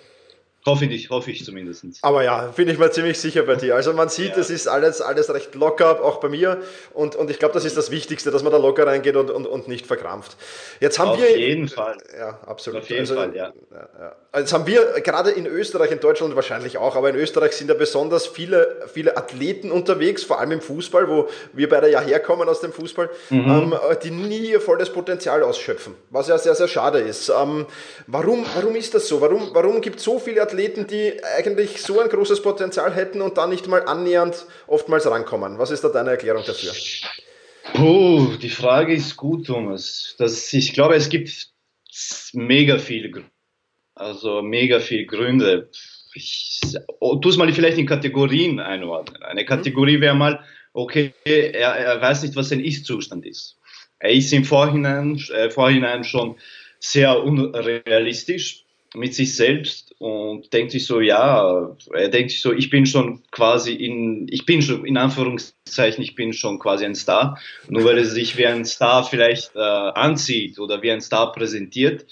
Hoffe 0.64 0.84
ich, 0.84 1.10
hoffe 1.10 1.32
ich 1.32 1.44
zumindest. 1.44 1.84
Aber 2.02 2.22
ja, 2.22 2.52
bin 2.54 2.68
ich 2.68 2.78
mal 2.78 2.92
ziemlich 2.92 3.18
sicher 3.18 3.42
bei 3.42 3.56
dir. 3.56 3.74
Also 3.74 3.92
man 3.94 4.08
sieht, 4.08 4.36
es 4.36 4.48
ist 4.48 4.68
alles, 4.68 5.00
alles 5.00 5.32
recht 5.34 5.56
locker, 5.56 6.04
auch 6.04 6.20
bei 6.20 6.28
mir. 6.28 6.62
Und, 6.94 7.16
und 7.16 7.30
ich 7.30 7.40
glaube, 7.40 7.52
das 7.52 7.64
ist 7.64 7.76
das 7.76 7.90
Wichtigste, 7.90 8.30
dass 8.30 8.44
man 8.44 8.52
da 8.52 8.58
locker 8.58 8.86
reingeht 8.86 9.16
und, 9.16 9.30
und, 9.30 9.46
und 9.46 9.66
nicht 9.66 9.86
verkrampft. 9.86 10.36
Jetzt 10.78 11.00
haben 11.00 11.10
Auf 11.10 11.18
wir. 11.18 11.36
Jeden 11.36 11.68
Fall. 11.68 11.96
Ja, 12.16 12.38
absolut. 12.46 12.82
Auf 12.82 12.88
jeden 12.90 13.00
also, 13.00 13.16
Fall, 13.16 13.34
ja. 13.34 13.52
ja, 13.72 13.88
ja. 13.98 14.38
Jetzt 14.38 14.52
haben 14.52 14.66
wir 14.66 15.00
gerade 15.00 15.30
in 15.32 15.46
Österreich, 15.46 15.90
in 15.90 15.98
Deutschland 15.98 16.36
wahrscheinlich 16.36 16.78
auch, 16.78 16.94
aber 16.94 17.10
in 17.10 17.16
Österreich 17.16 17.52
sind 17.52 17.68
ja 17.68 17.74
besonders 17.74 18.28
viele, 18.28 18.82
viele 18.92 19.16
Athleten 19.16 19.72
unterwegs, 19.72 20.22
vor 20.22 20.38
allem 20.38 20.52
im 20.52 20.60
Fußball, 20.60 21.08
wo 21.08 21.28
wir 21.52 21.68
beide 21.68 21.90
ja 21.90 22.00
herkommen 22.00 22.48
aus 22.48 22.60
dem 22.60 22.72
Fußball, 22.72 23.10
mhm. 23.30 23.50
ähm, 23.50 23.74
die 24.02 24.10
nie 24.10 24.52
ihr 24.52 24.60
volles 24.60 24.90
Potenzial 24.90 25.42
ausschöpfen, 25.42 25.94
was 26.10 26.28
ja 26.28 26.38
sehr, 26.38 26.54
sehr 26.54 26.68
schade 26.68 27.00
ist. 27.00 27.30
Ähm, 27.30 27.66
warum, 28.06 28.46
warum 28.54 28.76
ist 28.76 28.94
das 28.94 29.08
so? 29.08 29.20
Warum, 29.20 29.50
warum 29.52 29.80
gibt 29.80 29.98
es 29.98 30.04
so 30.04 30.18
viele 30.18 30.40
Athleten, 30.40 30.51
Athleten, 30.52 30.86
die 30.86 31.12
eigentlich 31.38 31.80
so 31.80 32.00
ein 32.00 32.08
großes 32.08 32.42
Potenzial 32.42 32.94
hätten 32.94 33.22
und 33.22 33.38
dann 33.38 33.50
nicht 33.50 33.68
mal 33.68 33.82
annähernd 33.82 34.46
oftmals 34.66 35.06
rankommen. 35.06 35.58
Was 35.58 35.70
ist 35.70 35.82
da 35.82 35.88
deine 35.88 36.10
Erklärung 36.10 36.44
dafür? 36.46 36.72
Puh, 37.74 38.36
die 38.36 38.50
Frage 38.50 38.94
ist 38.94 39.16
gut, 39.16 39.46
Thomas. 39.46 40.14
Das, 40.18 40.52
ich 40.52 40.74
glaube, 40.74 40.94
es 40.94 41.08
gibt 41.08 41.48
mega 42.32 42.78
viele, 42.78 43.24
also 43.94 44.42
mega 44.42 44.80
viele 44.80 45.06
Gründe. 45.06 45.70
ich 46.14 46.60
tu 47.00 47.28
es 47.28 47.36
mal 47.36 47.52
vielleicht 47.52 47.78
in 47.78 47.86
Kategorien 47.86 48.60
einordnen. 48.60 49.22
Eine 49.22 49.44
Kategorie 49.44 50.00
wäre 50.00 50.14
mal, 50.14 50.44
okay, 50.74 51.14
er, 51.24 51.74
er 51.76 52.00
weiß 52.00 52.22
nicht, 52.22 52.36
was 52.36 52.50
sein 52.50 52.60
Ist-Zustand 52.60 53.24
ist. 53.24 53.56
Er 53.98 54.10
ist 54.10 54.32
im 54.32 54.44
Vorhinein, 54.44 55.22
äh, 55.32 55.50
Vorhinein 55.50 56.04
schon 56.04 56.36
sehr 56.80 57.22
unrealistisch 57.22 58.61
mit 58.94 59.14
sich 59.14 59.34
selbst 59.34 59.94
und 59.98 60.52
denkt 60.52 60.72
sich 60.72 60.86
so, 60.86 61.00
ja, 61.00 61.74
er 61.92 62.08
denkt 62.08 62.30
sich 62.30 62.42
so, 62.42 62.52
ich 62.52 62.68
bin 62.70 62.86
schon 62.86 63.22
quasi 63.30 63.72
in, 63.72 64.26
ich 64.30 64.44
bin 64.44 64.60
schon, 64.60 64.84
in 64.84 64.96
Anführungszeichen, 64.96 66.02
ich 66.02 66.14
bin 66.14 66.32
schon 66.32 66.58
quasi 66.58 66.84
ein 66.84 66.94
Star. 66.94 67.38
Nur 67.68 67.84
weil 67.84 67.98
er 67.98 68.04
sich 68.04 68.36
wie 68.36 68.46
ein 68.46 68.64
Star 68.64 69.04
vielleicht 69.04 69.54
äh, 69.54 69.58
anzieht 69.58 70.58
oder 70.58 70.82
wie 70.82 70.90
ein 70.90 71.00
Star 71.00 71.32
präsentiert 71.32 72.06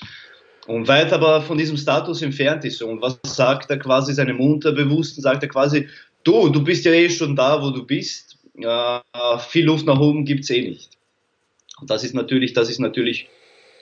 und 0.67 0.89
weit 0.89 1.13
aber 1.13 1.43
von 1.43 1.59
diesem 1.59 1.77
Status 1.77 2.23
entfernt 2.23 2.65
ist. 2.65 2.83
Und 2.83 3.03
was 3.03 3.19
sagt 3.25 3.71
er 3.71 3.79
quasi 3.79 4.15
seinem 4.15 4.41
Unterbewussten? 4.41 5.23
Sagt 5.23 5.43
er 5.43 5.49
quasi, 5.49 5.89
du, 6.25 6.49
du 6.49 6.63
bist 6.63 6.85
ja 6.85 6.93
eh 6.93 7.11
schon 7.11 7.37
da, 7.37 7.63
wo 7.63 7.71
du 7.71 7.85
bist. 7.85 8.39
Äh, 8.57 9.01
viel 9.49 9.67
Luft 9.67 9.87
nach 9.87 9.99
oben 9.99 10.25
gibt's 10.25 10.51
eh 10.51 10.63
nicht. 10.63 10.91
Und 11.81 11.91
das 11.91 12.05
ist 12.05 12.15
natürlich, 12.15 12.53
das 12.53 12.71
ist 12.71 12.79
natürlich, 12.79 13.29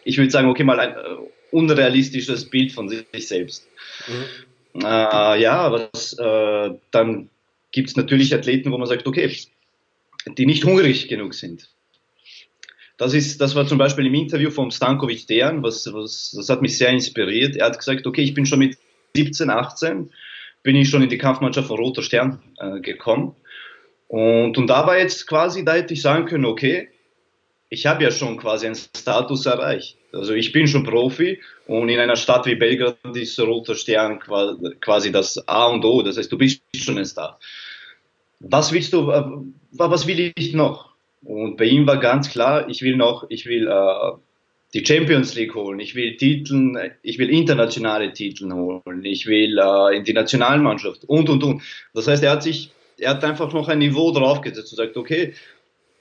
ich 0.05 0.19
würde 0.19 0.31
sagen, 0.31 0.49
okay, 0.49 0.65
mal 0.65 0.79
ein, 0.81 0.95
unrealistisches 1.51 2.49
Bild 2.49 2.73
von 2.73 2.89
sich 2.89 3.29
selbst. 3.29 3.67
Mhm. 4.07 4.85
Äh, 4.85 5.41
ja, 5.41 5.73
was, 5.73 6.13
äh, 6.19 6.75
dann 6.91 7.31
gibt 7.73 7.91
es 7.91 7.97
natürlich 7.97 8.35
Athleten, 8.35 8.71
wo 8.73 8.79
man 8.79 8.89
sagt, 8.89 9.07
okay, 9.07 9.31
die 10.27 10.47
nicht 10.47 10.65
hungrig 10.65 11.09
genug 11.09 11.35
sind. 11.35 11.69
Das, 12.97 13.15
ist, 13.15 13.41
das 13.41 13.55
war 13.55 13.67
zum 13.67 13.79
Beispiel 13.79 14.07
im 14.07 14.15
Interview 14.15 14.51
vom 14.51 14.71
Stankovic 14.71 15.27
Dejan, 15.27 15.63
was, 15.63 15.93
was, 15.93 16.33
das 16.37 16.49
hat 16.49 16.63
mich 16.63 16.77
sehr 16.77 16.91
inspiriert. 16.91 17.57
Er 17.57 17.67
hat 17.67 17.79
gesagt, 17.79 18.07
okay, 18.07 18.23
ich 18.23 18.35
bin 18.35 18.45
schon 18.45 18.59
mit 18.59 18.77
17, 19.15 19.51
18, 19.51 20.11
bin 20.63 20.77
ich 20.77 20.91
schon 20.91 21.03
in 21.03 21.09
die 21.09 21.19
Kampfmannschaft 21.19 21.69
von 21.69 21.79
Roter 21.79 22.03
Stern 22.03 22.43
äh, 22.59 22.81
gekommen. 22.81 23.37
Und, 24.09 24.59
und 24.59 24.67
da 24.67 24.87
war 24.87 24.99
jetzt 24.99 25.27
quasi, 25.27 25.65
da 25.65 25.75
hätte 25.75 25.95
ich 25.95 26.03
sagen 26.03 26.27
können, 26.27 26.45
okay, 26.45 26.89
ich 27.71 27.87
habe 27.87 28.05
ja 28.05 28.11
schon 28.11 28.37
quasi 28.39 28.67
einen 28.67 28.75
Status 28.75 29.47
erreicht. 29.47 29.97
Also 30.13 30.33
ich 30.33 30.53
bin 30.53 30.67
schon 30.67 30.85
Profi 30.85 31.41
und 31.67 31.89
in 31.89 31.99
einer 31.99 32.17
Stadt 32.17 32.47
wie 32.47 32.55
Belgrad 32.55 32.97
ist 33.15 33.39
Roter 33.39 33.75
Stern 33.75 34.21
quasi 34.81 35.13
das 35.13 35.47
A 35.47 35.67
und 35.67 35.85
O. 35.85 36.03
Das 36.03 36.17
heißt, 36.17 36.33
du 36.33 36.39
bist 36.39 36.63
schon 36.75 36.99
ein 36.99 37.05
Star. 37.05 37.39
Was 38.41 38.73
willst 38.73 38.93
du, 38.93 39.11
äh, 39.11 39.25
was 39.73 40.07
will 40.07 40.33
ich 40.35 40.55
noch? 40.55 40.95
Und 41.23 41.57
bei 41.57 41.65
ihm 41.65 41.87
war 41.87 41.99
ganz 41.99 42.31
klar, 42.31 42.69
ich 42.69 42.83
will 42.83 42.97
noch, 42.97 43.27
ich 43.29 43.47
will 43.47 43.67
äh, 43.67 44.13
die 44.73 44.87
Champions 44.87 45.35
League 45.35 45.55
holen, 45.55 45.81
ich 45.81 45.95
will 45.95 46.17
Titel, 46.17 46.93
ich 47.03 47.19
will 47.19 47.29
internationale 47.29 48.13
Titel 48.13 48.51
holen, 48.53 49.05
ich 49.05 49.27
will 49.27 49.59
äh, 49.59 49.97
in 49.97 50.05
die 50.05 50.13
Nationalmannschaft 50.13 51.05
und 51.05 51.29
und 51.29 51.43
und. 51.43 51.63
Das 51.93 52.07
heißt, 52.07 52.23
er 52.23 52.31
hat 52.31 52.43
sich, 52.43 52.71
er 52.99 53.11
hat 53.11 53.25
einfach 53.25 53.53
noch 53.53 53.69
ein 53.69 53.81
Niveau 53.81 54.13
draufgesetzt 54.13 54.73
und 54.73 54.77
sagt, 54.77 54.97
okay, 54.97 55.35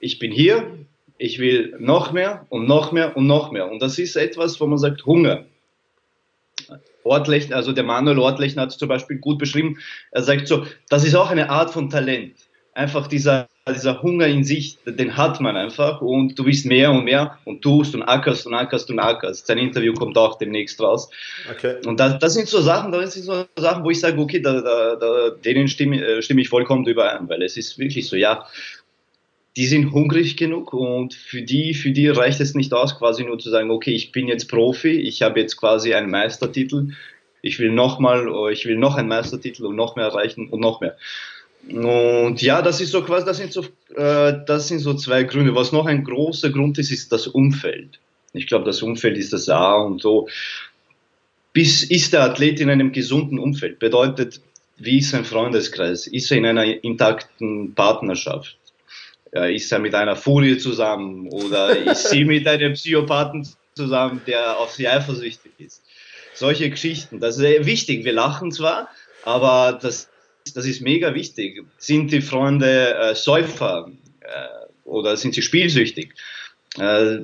ich 0.00 0.18
bin 0.18 0.30
hier, 0.30 0.86
ich 1.18 1.40
will 1.40 1.74
noch 1.78 2.12
mehr 2.12 2.46
und 2.48 2.66
noch 2.66 2.92
mehr 2.92 3.16
und 3.16 3.26
noch 3.26 3.50
mehr. 3.50 3.70
Und 3.70 3.82
das 3.82 3.98
ist 3.98 4.16
etwas, 4.16 4.60
wo 4.60 4.66
man 4.66 4.78
sagt, 4.78 5.04
Hunger. 5.04 5.44
Ortlechner, 7.04 7.56
also 7.56 7.72
der 7.72 7.84
Manuel 7.84 8.18
Ortlechner 8.18 8.62
hat 8.62 8.70
es 8.70 8.78
zum 8.78 8.88
Beispiel 8.88 9.18
gut 9.18 9.38
beschrieben. 9.38 9.78
Er 10.10 10.22
sagt 10.22 10.46
so, 10.46 10.66
das 10.88 11.04
ist 11.04 11.14
auch 11.14 11.30
eine 11.30 11.50
Art 11.50 11.70
von 11.70 11.90
Talent. 11.90 12.34
Einfach 12.74 13.06
dieser, 13.08 13.48
dieser 13.68 14.02
Hunger 14.02 14.26
in 14.26 14.44
sich, 14.44 14.78
den 14.84 15.16
hat 15.16 15.40
man 15.40 15.56
einfach 15.56 16.00
und 16.00 16.38
du 16.38 16.44
willst 16.44 16.66
mehr 16.66 16.92
und 16.92 17.04
mehr 17.04 17.38
und 17.44 17.62
tust 17.62 17.94
und 17.94 18.02
ackerst 18.02 18.46
und 18.46 18.54
ackerst 18.54 18.90
und 18.90 19.00
ackerst. 19.00 19.46
Sein 19.46 19.58
Interview 19.58 19.94
kommt 19.94 20.16
auch 20.16 20.38
demnächst 20.38 20.80
raus. 20.80 21.10
Okay. 21.50 21.76
Und 21.86 21.98
das, 21.98 22.18
das 22.18 22.34
sind 22.34 22.46
so 22.46 22.60
Sachen, 22.60 22.92
das 22.92 23.14
sind 23.14 23.24
so 23.24 23.46
Sachen, 23.56 23.82
wo 23.82 23.90
ich 23.90 23.98
sage, 23.98 24.20
okay, 24.20 24.40
da, 24.40 24.60
da, 24.60 24.96
da, 24.96 25.30
denen 25.30 25.66
stimme, 25.66 26.04
äh, 26.04 26.22
stimme 26.22 26.42
ich 26.42 26.48
vollkommen 26.48 26.86
überein, 26.86 27.28
weil 27.28 27.42
es 27.42 27.56
ist 27.56 27.78
wirklich 27.78 28.06
so, 28.08 28.14
ja, 28.14 28.46
die 29.56 29.66
sind 29.66 29.92
hungrig 29.92 30.36
genug 30.36 30.72
und 30.72 31.14
für 31.14 31.42
die, 31.42 31.74
für 31.74 31.90
die 31.90 32.08
reicht 32.08 32.40
es 32.40 32.54
nicht 32.54 32.72
aus, 32.72 32.98
quasi 32.98 33.24
nur 33.24 33.38
zu 33.38 33.50
sagen, 33.50 33.70
okay, 33.70 33.92
ich 33.92 34.12
bin 34.12 34.28
jetzt 34.28 34.48
Profi, 34.48 35.00
ich 35.00 35.22
habe 35.22 35.40
jetzt 35.40 35.56
quasi 35.56 35.94
einen 35.94 36.10
Meistertitel, 36.10 36.90
ich 37.42 37.58
will 37.58 37.70
nochmal, 37.70 38.28
ich 38.52 38.66
will 38.66 38.76
noch 38.76 38.96
einen 38.96 39.08
Meistertitel 39.08 39.66
und 39.66 39.76
noch 39.76 39.96
mehr 39.96 40.06
erreichen 40.06 40.48
und 40.48 40.60
noch 40.60 40.80
mehr. 40.80 40.96
Und 41.68 42.40
ja, 42.40 42.62
das 42.62 42.80
ist 42.80 42.92
so 42.92 43.02
quasi, 43.02 43.26
das 43.26 43.36
sind 43.36 43.52
so, 43.52 43.62
äh, 43.94 44.34
das 44.46 44.68
sind 44.68 44.78
so 44.78 44.94
zwei 44.94 45.24
Gründe. 45.24 45.54
Was 45.54 45.72
noch 45.72 45.86
ein 45.86 46.04
großer 46.04 46.50
Grund 46.50 46.78
ist, 46.78 46.90
ist 46.90 47.12
das 47.12 47.26
Umfeld. 47.26 47.98
Ich 48.32 48.46
glaube, 48.46 48.64
das 48.64 48.82
Umfeld 48.82 49.16
ist 49.18 49.32
das 49.32 49.48
A 49.48 49.74
und 49.76 50.00
so. 50.00 50.28
Bis 51.52 51.82
ist 51.82 52.12
der 52.12 52.22
Athlet 52.22 52.60
in 52.60 52.70
einem 52.70 52.92
gesunden 52.92 53.38
Umfeld? 53.38 53.80
Bedeutet, 53.80 54.40
wie 54.76 54.98
ist 54.98 55.10
sein 55.10 55.24
Freundeskreis? 55.24 56.06
Ist 56.06 56.30
er 56.30 56.38
in 56.38 56.46
einer 56.46 56.84
intakten 56.84 57.74
Partnerschaft? 57.74 58.56
Ist 59.32 59.70
er 59.72 59.78
mit 59.78 59.94
einer 59.94 60.16
Furie 60.16 60.58
zusammen 60.58 61.28
oder 61.28 61.76
ist 61.76 62.10
sie 62.10 62.24
mit 62.24 62.46
einem 62.46 62.72
Psychopathen 62.72 63.46
zusammen, 63.74 64.20
der 64.26 64.58
auf 64.58 64.72
sie 64.72 64.88
eifersüchtig 64.88 65.52
ist. 65.58 65.82
Solche 66.34 66.70
Geschichten, 66.70 67.20
das 67.20 67.38
ist 67.38 67.66
wichtig. 67.66 68.04
Wir 68.04 68.12
lachen 68.12 68.52
zwar, 68.52 68.88
aber 69.24 69.78
das, 69.80 70.08
das 70.54 70.66
ist 70.66 70.80
mega 70.80 71.14
wichtig. 71.14 71.64
Sind 71.78 72.12
die 72.12 72.20
Freunde 72.20 72.94
äh, 72.94 73.14
Säufer 73.14 73.90
äh, 74.20 74.28
oder 74.84 75.16
sind 75.16 75.34
sie 75.34 75.42
spielsüchtig? 75.42 76.14
Äh, 76.78 77.20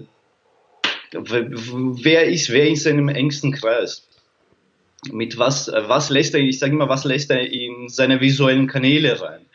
wer 1.12 2.25
ist, 2.25 2.50
wer 2.50 2.66
in 2.66 2.76
seinem 2.76 3.08
engsten 3.08 3.52
Kreis? 3.52 4.06
Mit 5.12 5.38
was, 5.38 5.68
was 5.68 6.08
lässt 6.08 6.34
er, 6.34 6.40
ich 6.40 6.58
sage 6.58 6.73
immer, 6.73 6.88
was 6.88 7.04
lässt 7.04 7.30
er 7.30 7.40
in 7.40 7.88
seine 7.88 8.20
visuellen 8.20 8.66
Kanäle 8.66 9.20
rein? 9.20 9.46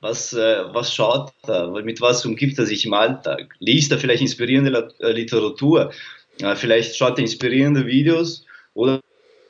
Was, 0.00 0.32
äh, 0.32 0.64
was 0.72 0.94
schaut 0.94 1.32
er? 1.46 1.70
Mit 1.82 2.00
was 2.00 2.24
umgibt 2.26 2.58
er 2.58 2.66
sich 2.66 2.84
im 2.84 2.92
Alltag? 2.92 3.54
Liest 3.58 3.92
er 3.92 3.98
vielleicht 3.98 4.22
inspirierende 4.22 4.94
äh, 5.00 5.12
Literatur? 5.12 5.92
vielleicht 6.56 6.94
schaut 6.94 7.18
er 7.18 7.22
inspirierende 7.22 7.86
Videos 7.86 8.44
oder 8.74 9.00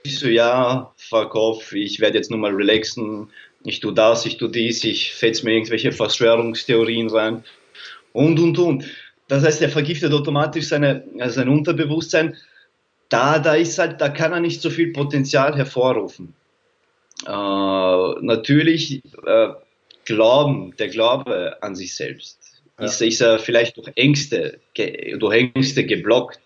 so, 0.05 0.29
ja, 0.29 0.93
fuck 0.97 1.35
off, 1.35 1.73
ich 1.73 1.99
werde 1.99 2.19
jetzt 2.19 2.31
nur 2.31 2.39
mal 2.39 2.55
relaxen, 2.55 3.29
ich 3.65 3.81
tue 3.81 3.93
das, 3.93 4.25
ich 4.25 4.37
tue 4.37 4.51
dies, 4.51 4.85
ich 4.85 5.13
fetze 5.13 5.45
mir 5.45 5.55
irgendwelche 5.55 5.91
Verschwörungstheorien 5.91 7.11
rein 7.11 7.45
und, 8.13 8.39
und, 8.39 8.59
und. 8.59 8.85
Das 9.29 9.45
heißt, 9.45 9.61
er 9.63 9.69
vergiftet 9.69 10.13
automatisch 10.13 10.69
seine, 10.69 11.05
sein 11.27 11.49
Unterbewusstsein. 11.49 12.37
Da, 13.09 13.41
da 13.41 13.55
ist 13.55 13.79
halt, 13.79 14.01
da 14.01 14.09
kann 14.09 14.33
er 14.33 14.41
nicht 14.41 14.63
so 14.63 14.71
viel 14.71 14.93
Potenzial 14.93 15.57
hervorrufen. 15.57 16.35
Äh, 17.27 17.31
natürlich 18.21 19.03
äh, 19.27 19.49
Glauben, 20.07 20.75
der 20.79 20.89
Glaube 20.89 21.63
an 21.63 21.75
sich 21.75 21.95
selbst. 21.95 22.39
Ja. 22.79 22.87
Ist, 22.87 23.01
ist 23.03 23.21
er 23.21 23.39
vielleicht 23.39 23.77
durch 23.77 23.91
Ängste, 23.95 24.61
durch 25.19 25.35
Ängste 25.35 25.85
geblockt. 25.85 26.41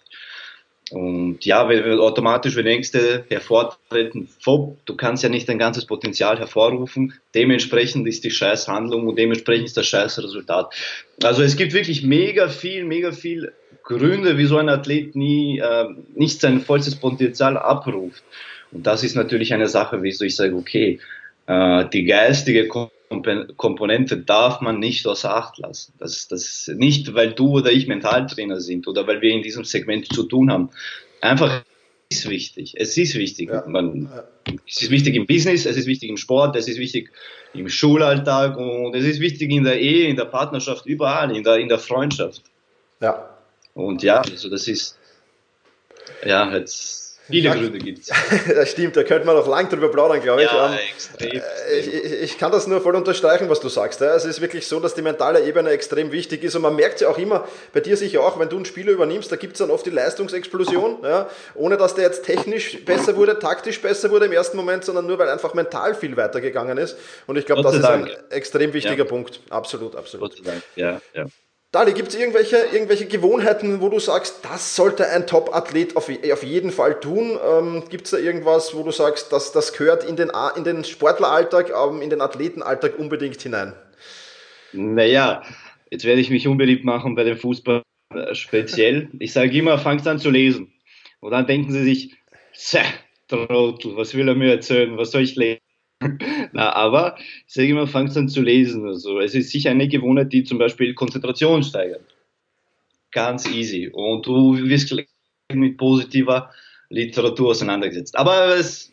Und 0.90 1.44
ja, 1.44 1.68
wenn, 1.68 2.00
automatisch, 2.00 2.56
wenn 2.56 2.66
Ängste 2.66 3.24
hervortreten, 3.28 4.28
du 4.44 4.96
kannst 4.96 5.22
ja 5.22 5.28
nicht 5.28 5.48
dein 5.48 5.58
ganzes 5.58 5.86
Potenzial 5.86 6.38
hervorrufen. 6.38 7.14
Dementsprechend 7.34 8.08
ist 8.08 8.24
die 8.24 8.32
Scheißhandlung 8.32 9.06
und 9.06 9.16
dementsprechend 9.16 9.66
ist 9.66 9.76
das 9.76 9.86
Scheißresultat. 9.86 10.74
Also 11.22 11.42
es 11.42 11.56
gibt 11.56 11.74
wirklich 11.74 12.02
mega 12.02 12.48
viel, 12.48 12.84
mega 12.84 13.12
viel 13.12 13.52
Gründe, 13.84 14.36
wieso 14.36 14.56
ein 14.56 14.68
Athlet 14.68 15.14
nie, 15.14 15.60
äh, 15.60 15.86
nicht 16.14 16.40
sein 16.40 16.60
vollstes 16.60 16.96
Potenzial 16.96 17.56
abruft. 17.56 18.24
Und 18.72 18.84
das 18.86 19.04
ist 19.04 19.14
natürlich 19.14 19.54
eine 19.54 19.68
Sache, 19.68 20.02
wieso 20.02 20.24
ich 20.24 20.34
sage, 20.34 20.56
okay, 20.56 20.98
äh, 21.46 21.84
die 21.92 22.04
geistige 22.04 22.66
Komponente 23.56 24.18
darf 24.18 24.60
man 24.60 24.78
nicht 24.78 25.06
außer 25.06 25.34
Acht 25.34 25.58
lassen. 25.58 25.92
Das, 25.98 26.28
das 26.28 26.70
nicht, 26.74 27.12
weil 27.14 27.32
du 27.32 27.58
oder 27.58 27.72
ich 27.72 27.88
Mentaltrainer 27.88 28.60
sind 28.60 28.86
oder 28.86 29.06
weil 29.06 29.20
wir 29.20 29.32
in 29.32 29.42
diesem 29.42 29.64
Segment 29.64 30.12
zu 30.12 30.22
tun 30.22 30.50
haben. 30.50 30.70
Einfach 31.20 31.64
ist 32.08 32.28
wichtig. 32.28 32.74
Es 32.76 32.96
ist 32.96 33.16
wichtig. 33.16 33.50
Ja. 33.50 33.64
Man, 33.66 34.08
es 34.66 34.82
ist 34.82 34.90
wichtig 34.90 35.16
im 35.16 35.26
Business, 35.26 35.66
es 35.66 35.76
ist 35.76 35.86
wichtig 35.86 36.08
im 36.08 36.16
Sport, 36.16 36.54
es 36.54 36.68
ist 36.68 36.78
wichtig 36.78 37.10
im 37.52 37.68
Schulalltag 37.68 38.56
und 38.56 38.94
es 38.94 39.04
ist 39.04 39.20
wichtig 39.20 39.50
in 39.50 39.64
der 39.64 39.80
Ehe, 39.80 40.08
in 40.08 40.16
der 40.16 40.26
Partnerschaft, 40.26 40.86
überall, 40.86 41.36
in 41.36 41.42
der, 41.42 41.56
in 41.56 41.68
der 41.68 41.80
Freundschaft. 41.80 42.42
Ja. 43.00 43.28
Und 43.74 44.02
ja, 44.04 44.20
also 44.20 44.48
das 44.48 44.68
ist, 44.68 44.98
ja, 46.24 46.54
jetzt 46.56 46.99
Viele 47.30 47.50
Gründe 47.50 47.78
gibt 47.78 48.00
es. 48.00 48.10
das 48.54 48.70
stimmt, 48.70 48.96
da 48.96 49.02
könnte 49.02 49.26
man 49.26 49.36
noch 49.36 49.46
lang 49.46 49.68
drüber 49.68 49.88
plaudern, 49.88 50.20
glaube 50.20 50.42
ich. 50.42 50.50
Ja, 50.50 50.72
ähm, 50.72 50.78
extrem. 50.92 51.30
Äh, 51.30 51.78
ich, 51.78 51.94
ich, 51.94 52.12
ich, 52.22 52.38
kann 52.38 52.52
das 52.52 52.66
nur 52.66 52.80
voll 52.80 52.96
unterstreichen, 52.96 53.48
was 53.48 53.60
du 53.60 53.68
sagst. 53.68 54.00
Es 54.00 54.24
ist 54.24 54.40
wirklich 54.40 54.66
so, 54.66 54.80
dass 54.80 54.94
die 54.94 55.02
mentale 55.02 55.44
Ebene 55.44 55.70
extrem 55.70 56.12
wichtig 56.12 56.44
ist 56.44 56.56
und 56.56 56.62
man 56.62 56.76
merkt 56.76 57.00
ja 57.00 57.08
auch 57.08 57.18
immer, 57.18 57.46
bei 57.72 57.80
dir 57.80 57.96
sicher 57.96 58.22
auch, 58.22 58.38
wenn 58.38 58.48
du 58.48 58.56
einen 58.56 58.64
Spieler 58.64 58.92
übernimmst, 58.92 59.30
da 59.30 59.36
gibt 59.36 59.54
es 59.54 59.58
dann 59.58 59.70
oft 59.70 59.86
die 59.86 59.90
Leistungsexplosion, 59.90 60.98
ja, 61.02 61.28
ohne 61.54 61.76
dass 61.76 61.94
der 61.94 62.04
jetzt 62.04 62.24
technisch 62.24 62.84
besser 62.84 63.16
wurde, 63.16 63.38
taktisch 63.38 63.80
besser 63.80 64.10
wurde 64.10 64.26
im 64.26 64.32
ersten 64.32 64.56
Moment, 64.56 64.84
sondern 64.84 65.06
nur, 65.06 65.18
weil 65.18 65.28
einfach 65.28 65.54
mental 65.54 65.94
viel 65.94 66.16
weitergegangen 66.16 66.78
ist. 66.78 66.96
Und 67.26 67.38
ich 67.38 67.46
glaube, 67.46 67.62
das 67.62 67.76
ist 67.76 67.84
ein 67.84 68.08
extrem 68.30 68.72
wichtiger 68.72 68.96
ja. 68.96 69.04
Punkt. 69.04 69.40
Absolut, 69.50 69.96
absolut. 69.96 70.36
Ja, 70.76 71.00
ja. 71.14 71.26
Dali, 71.72 71.92
gibt 71.92 72.08
es 72.08 72.16
irgendwelche, 72.16 72.56
irgendwelche 72.72 73.06
Gewohnheiten, 73.06 73.80
wo 73.80 73.88
du 73.88 74.00
sagst, 74.00 74.44
das 74.44 74.74
sollte 74.74 75.08
ein 75.08 75.28
Top-Athlet 75.28 75.96
auf, 75.96 76.10
auf 76.32 76.42
jeden 76.42 76.72
Fall 76.72 76.98
tun? 76.98 77.38
Ähm, 77.48 77.84
gibt 77.88 78.06
es 78.06 78.10
da 78.10 78.18
irgendwas, 78.18 78.74
wo 78.74 78.82
du 78.82 78.90
sagst, 78.90 79.32
dass 79.32 79.52
das 79.52 79.72
gehört 79.72 80.02
in 80.02 80.16
den, 80.16 80.32
in 80.56 80.64
den 80.64 80.82
Sportleralltag, 80.82 81.70
ähm, 81.70 82.02
in 82.02 82.10
den 82.10 82.22
Athletenalltag 82.22 82.98
unbedingt 82.98 83.40
hinein? 83.40 83.74
Naja, 84.72 85.44
jetzt 85.90 86.04
werde 86.04 86.20
ich 86.20 86.30
mich 86.30 86.48
unbeliebt 86.48 86.84
machen 86.84 87.14
bei 87.14 87.22
dem 87.22 87.36
Fußball 87.36 87.82
äh, 88.14 88.34
speziell. 88.34 89.08
Ich 89.20 89.32
sage 89.32 89.56
immer, 89.56 89.78
fangt 89.78 90.04
an 90.08 90.18
zu 90.18 90.30
lesen. 90.30 90.72
Und 91.20 91.30
dann 91.30 91.46
denken 91.46 91.70
sie 91.70 91.84
sich, 91.84 92.16
Trottel, 93.28 93.96
was 93.96 94.14
will 94.14 94.26
er 94.26 94.34
mir 94.34 94.50
erzählen, 94.54 94.96
was 94.96 95.12
soll 95.12 95.22
ich 95.22 95.36
lesen? 95.36 95.60
Na, 96.52 96.72
aber 96.72 97.16
ich 97.18 97.52
sage 97.54 97.68
immer, 97.68 97.86
fangt 97.86 98.16
an 98.16 98.28
zu 98.28 98.40
lesen. 98.40 98.86
Also, 98.86 99.20
es 99.20 99.34
ist 99.34 99.50
sicher 99.50 99.70
eine 99.70 99.88
Gewohnheit, 99.88 100.32
die 100.32 100.44
zum 100.44 100.58
Beispiel 100.58 100.94
Konzentration 100.94 101.62
steigert. 101.62 102.02
Ganz 103.12 103.46
easy. 103.48 103.90
Und 103.92 104.26
du 104.26 104.56
wirst 104.56 104.94
mit 105.52 105.76
positiver 105.76 106.50
Literatur 106.88 107.50
auseinandergesetzt. 107.50 108.16
Aber 108.16 108.56
es, 108.56 108.92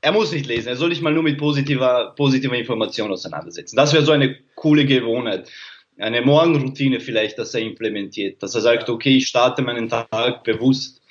er 0.00 0.12
muss 0.12 0.32
nicht 0.32 0.46
lesen, 0.46 0.68
er 0.68 0.76
soll 0.76 0.90
sich 0.90 1.02
mal 1.02 1.12
nur 1.12 1.22
mit 1.22 1.38
positiver, 1.38 2.14
positiver 2.16 2.56
Information 2.56 3.10
auseinandersetzen. 3.12 3.76
Das 3.76 3.92
wäre 3.92 4.04
so 4.04 4.12
eine 4.12 4.36
coole 4.56 4.84
Gewohnheit. 4.84 5.50
Eine 5.98 6.22
Morgenroutine 6.22 7.00
vielleicht, 7.00 7.38
dass 7.38 7.54
er 7.54 7.60
implementiert, 7.60 8.42
dass 8.42 8.54
er 8.54 8.62
sagt, 8.62 8.88
okay, 8.88 9.18
ich 9.18 9.28
starte 9.28 9.62
meinen 9.62 9.88
Tag 9.88 10.42
bewusst, 10.44 11.02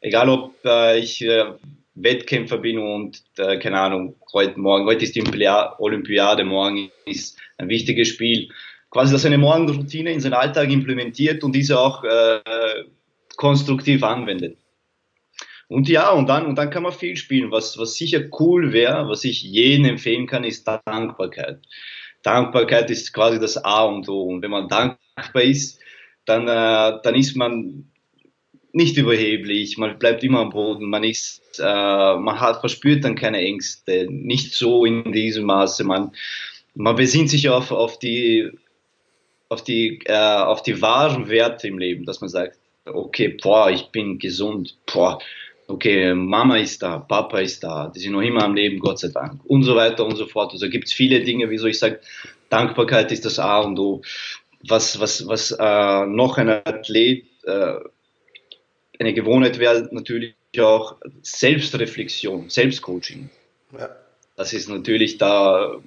egal 0.00 0.28
ob 0.28 0.54
äh, 0.64 0.98
ich 0.98 1.22
äh, 1.22 1.46
Wettkämpfer 1.94 2.58
bin 2.58 2.78
und 2.78 3.22
äh, 3.38 3.58
keine 3.58 3.80
Ahnung, 3.80 4.16
heute 4.32 4.58
Morgen, 4.58 4.86
heute 4.86 5.04
ist 5.04 5.14
die 5.14 5.22
Olympiade, 5.22 6.44
morgen 6.44 6.90
ist 7.06 7.38
ein 7.58 7.68
wichtiges 7.68 8.08
Spiel. 8.08 8.50
Quasi, 8.90 9.12
dass 9.12 9.24
er 9.24 9.28
eine 9.28 9.38
Morgenroutine 9.38 10.12
in 10.12 10.20
seinen 10.20 10.34
Alltag 10.34 10.70
implementiert 10.70 11.44
und 11.44 11.54
diese 11.54 11.78
auch 11.78 12.04
äh, 12.04 12.40
konstruktiv 13.36 14.02
anwendet. 14.02 14.58
Und 15.68 15.88
ja, 15.88 16.10
und 16.10 16.28
dann, 16.28 16.46
und 16.46 16.56
dann 16.56 16.70
kann 16.70 16.82
man 16.82 16.92
viel 16.92 17.16
spielen. 17.16 17.50
Was, 17.50 17.78
was 17.78 17.94
sicher 17.94 18.22
cool 18.38 18.72
wäre, 18.72 19.08
was 19.08 19.24
ich 19.24 19.42
jedem 19.42 19.86
empfehlen 19.86 20.26
kann, 20.26 20.44
ist 20.44 20.68
Dankbarkeit. 20.68 21.60
Dankbarkeit 22.22 22.90
ist 22.90 23.12
quasi 23.12 23.38
das 23.40 23.56
A 23.56 23.84
und 23.84 24.08
O. 24.08 24.22
Und 24.22 24.42
wenn 24.42 24.50
man 24.50 24.68
dankbar 24.68 25.42
ist, 25.42 25.80
dann, 26.26 26.48
äh, 26.48 27.00
dann 27.02 27.14
ist 27.14 27.36
man 27.36 27.90
nicht 28.74 28.96
überheblich, 28.96 29.78
man 29.78 29.98
bleibt 29.98 30.24
immer 30.24 30.40
am 30.40 30.50
Boden, 30.50 30.90
man 30.90 31.04
ist, 31.04 31.40
äh, 31.60 31.62
man 31.62 32.40
hat, 32.40 32.60
verspürt 32.60 33.04
dann 33.04 33.14
keine 33.14 33.38
Ängste, 33.38 34.08
nicht 34.10 34.52
so 34.54 34.84
in 34.84 35.12
diesem 35.12 35.44
Maße, 35.44 35.84
man, 35.84 36.12
man 36.74 36.96
besinnt 36.96 37.30
sich 37.30 37.48
auf, 37.48 37.70
auf 37.70 38.00
die, 38.00 38.50
auf 39.48 39.62
die, 39.62 40.00
äh, 40.06 40.14
auf 40.14 40.62
die 40.62 40.82
wahren 40.82 41.28
Werte 41.28 41.68
im 41.68 41.78
Leben, 41.78 42.04
dass 42.04 42.20
man 42.20 42.28
sagt, 42.28 42.58
okay, 42.84 43.36
boah, 43.40 43.70
ich 43.70 43.90
bin 43.90 44.18
gesund, 44.18 44.76
boah, 44.92 45.20
okay, 45.68 46.12
Mama 46.12 46.56
ist 46.58 46.82
da, 46.82 46.98
Papa 46.98 47.38
ist 47.38 47.62
da, 47.62 47.92
die 47.94 48.00
sind 48.00 48.12
noch 48.12 48.22
immer 48.22 48.42
am 48.42 48.56
Leben, 48.56 48.80
Gott 48.80 48.98
sei 48.98 49.08
Dank, 49.08 49.40
und 49.44 49.62
so 49.62 49.76
weiter 49.76 50.04
und 50.04 50.16
so 50.16 50.26
fort. 50.26 50.52
Also 50.52 50.68
gibt 50.68 50.88
es 50.88 50.92
viele 50.92 51.20
Dinge, 51.20 51.48
wieso 51.48 51.68
ich 51.68 51.78
sage, 51.78 52.00
Dankbarkeit 52.50 53.12
ist 53.12 53.24
das 53.24 53.38
A 53.38 53.60
und 53.60 53.78
O. 53.78 54.02
Was, 54.66 54.98
was, 54.98 55.28
was 55.28 55.52
äh, 55.52 56.06
noch 56.06 56.38
ein 56.38 56.48
Athlet 56.48 57.26
äh, 57.44 57.74
eine 58.98 59.14
Gewohnheit 59.14 59.58
wäre 59.58 59.88
natürlich 59.90 60.34
auch 60.58 60.96
Selbstreflexion, 61.22 62.48
Selbstcoaching. 62.48 63.30
Ja. 63.78 63.90
Das 64.36 64.52
ist 64.52 64.68
natürlich 64.68 65.18
da, 65.18 65.80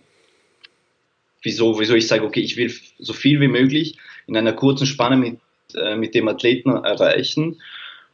wieso, 1.42 1.80
wieso 1.80 1.96
ich 1.96 2.08
sage, 2.08 2.26
okay, 2.26 2.42
ich 2.42 2.58
will 2.58 2.74
so 3.00 3.14
viel 3.14 3.40
wie 3.40 3.48
möglich 3.48 3.98
in 4.28 4.36
einer 4.36 4.54
kurzen 4.54 4.86
Spanne 4.86 5.18
mit, 5.18 5.40
äh, 5.76 5.96
mit 5.96 6.16
dem 6.16 6.28
Athleten 6.28 6.70
erreichen 6.72 7.62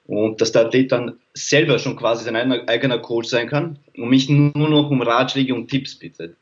und 0.05 0.41
dass 0.41 0.51
der 0.51 0.65
Athlet 0.65 0.91
dann 0.91 1.19
selber 1.33 1.79
schon 1.79 1.95
quasi 1.95 2.25
sein 2.25 2.35
eigener 2.35 3.00
Coach 3.00 3.29
sein 3.29 3.47
kann 3.47 3.79
und 3.95 4.09
mich 4.09 4.29
nur 4.29 4.51
noch 4.69 4.89
um 4.89 5.01
Ratschläge 5.01 5.53
und 5.53 5.69
Tipps 5.69 5.95
bittet. 5.95 6.35